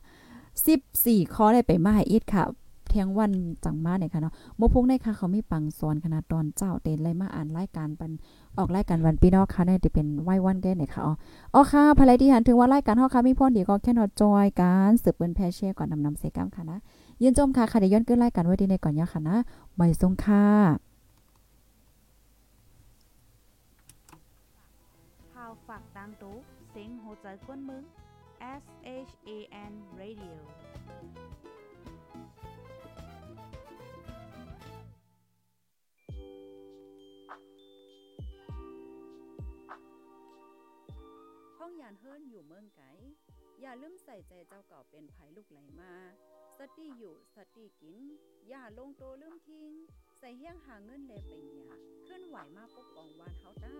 [0.65, 2.43] 14ข้อได้ไปมาให้อีกค่ะ
[2.95, 3.31] ทียงวัน
[3.65, 8.11] จังมาเนี่ยค่ะเนาะโมพุงในค่ะเขามีปังสอนขนาดตอนเจ้าเต้นไล่มาอ่านรายการปัน
[8.57, 11.13] ออกรายการวันพี่น้องค่ะได้จะเป็นไหว้วันได้เนี่ยค่ะอ๋อ
[11.53, 16.77] อ๋อค่ะภายที่หันถึงว่ารายการเฮาค่ะมีพ่นดีก็แค่นอจอยการสืบเปิ้นแพเช่ก่อนนำนำเสกรรมค่ะนะ
[17.21, 19.35] ยืนจมค่ะค่ะเดี๋ยวย้อนขึ้นรายการไว้ดีในก่อนยาค่ะนะ
[19.77, 20.45] ใบทรงค่ะ
[25.33, 26.35] ข่าวฝากดังตู้
[26.71, 27.83] เสียงโหใจกวนมึง
[28.61, 28.63] S
[29.09, 29.29] H A
[29.71, 30.35] N Radio
[41.67, 42.81] ห้องยานเฮิรนอยู่เมืองไก
[43.61, 45.93] อย่าลืมใส่ใจเจ้าเก่าเป็นภัยลูกไหลมา
[46.57, 48.03] สติอยู่สติกิน
[48.49, 49.73] อย่าลงโตลืมทิ้ง
[50.19, 53.77] ใส่เฮี้ยงหาเงินแลไปหยาขึ้นไหวมาปกป้องวานเฮาต้า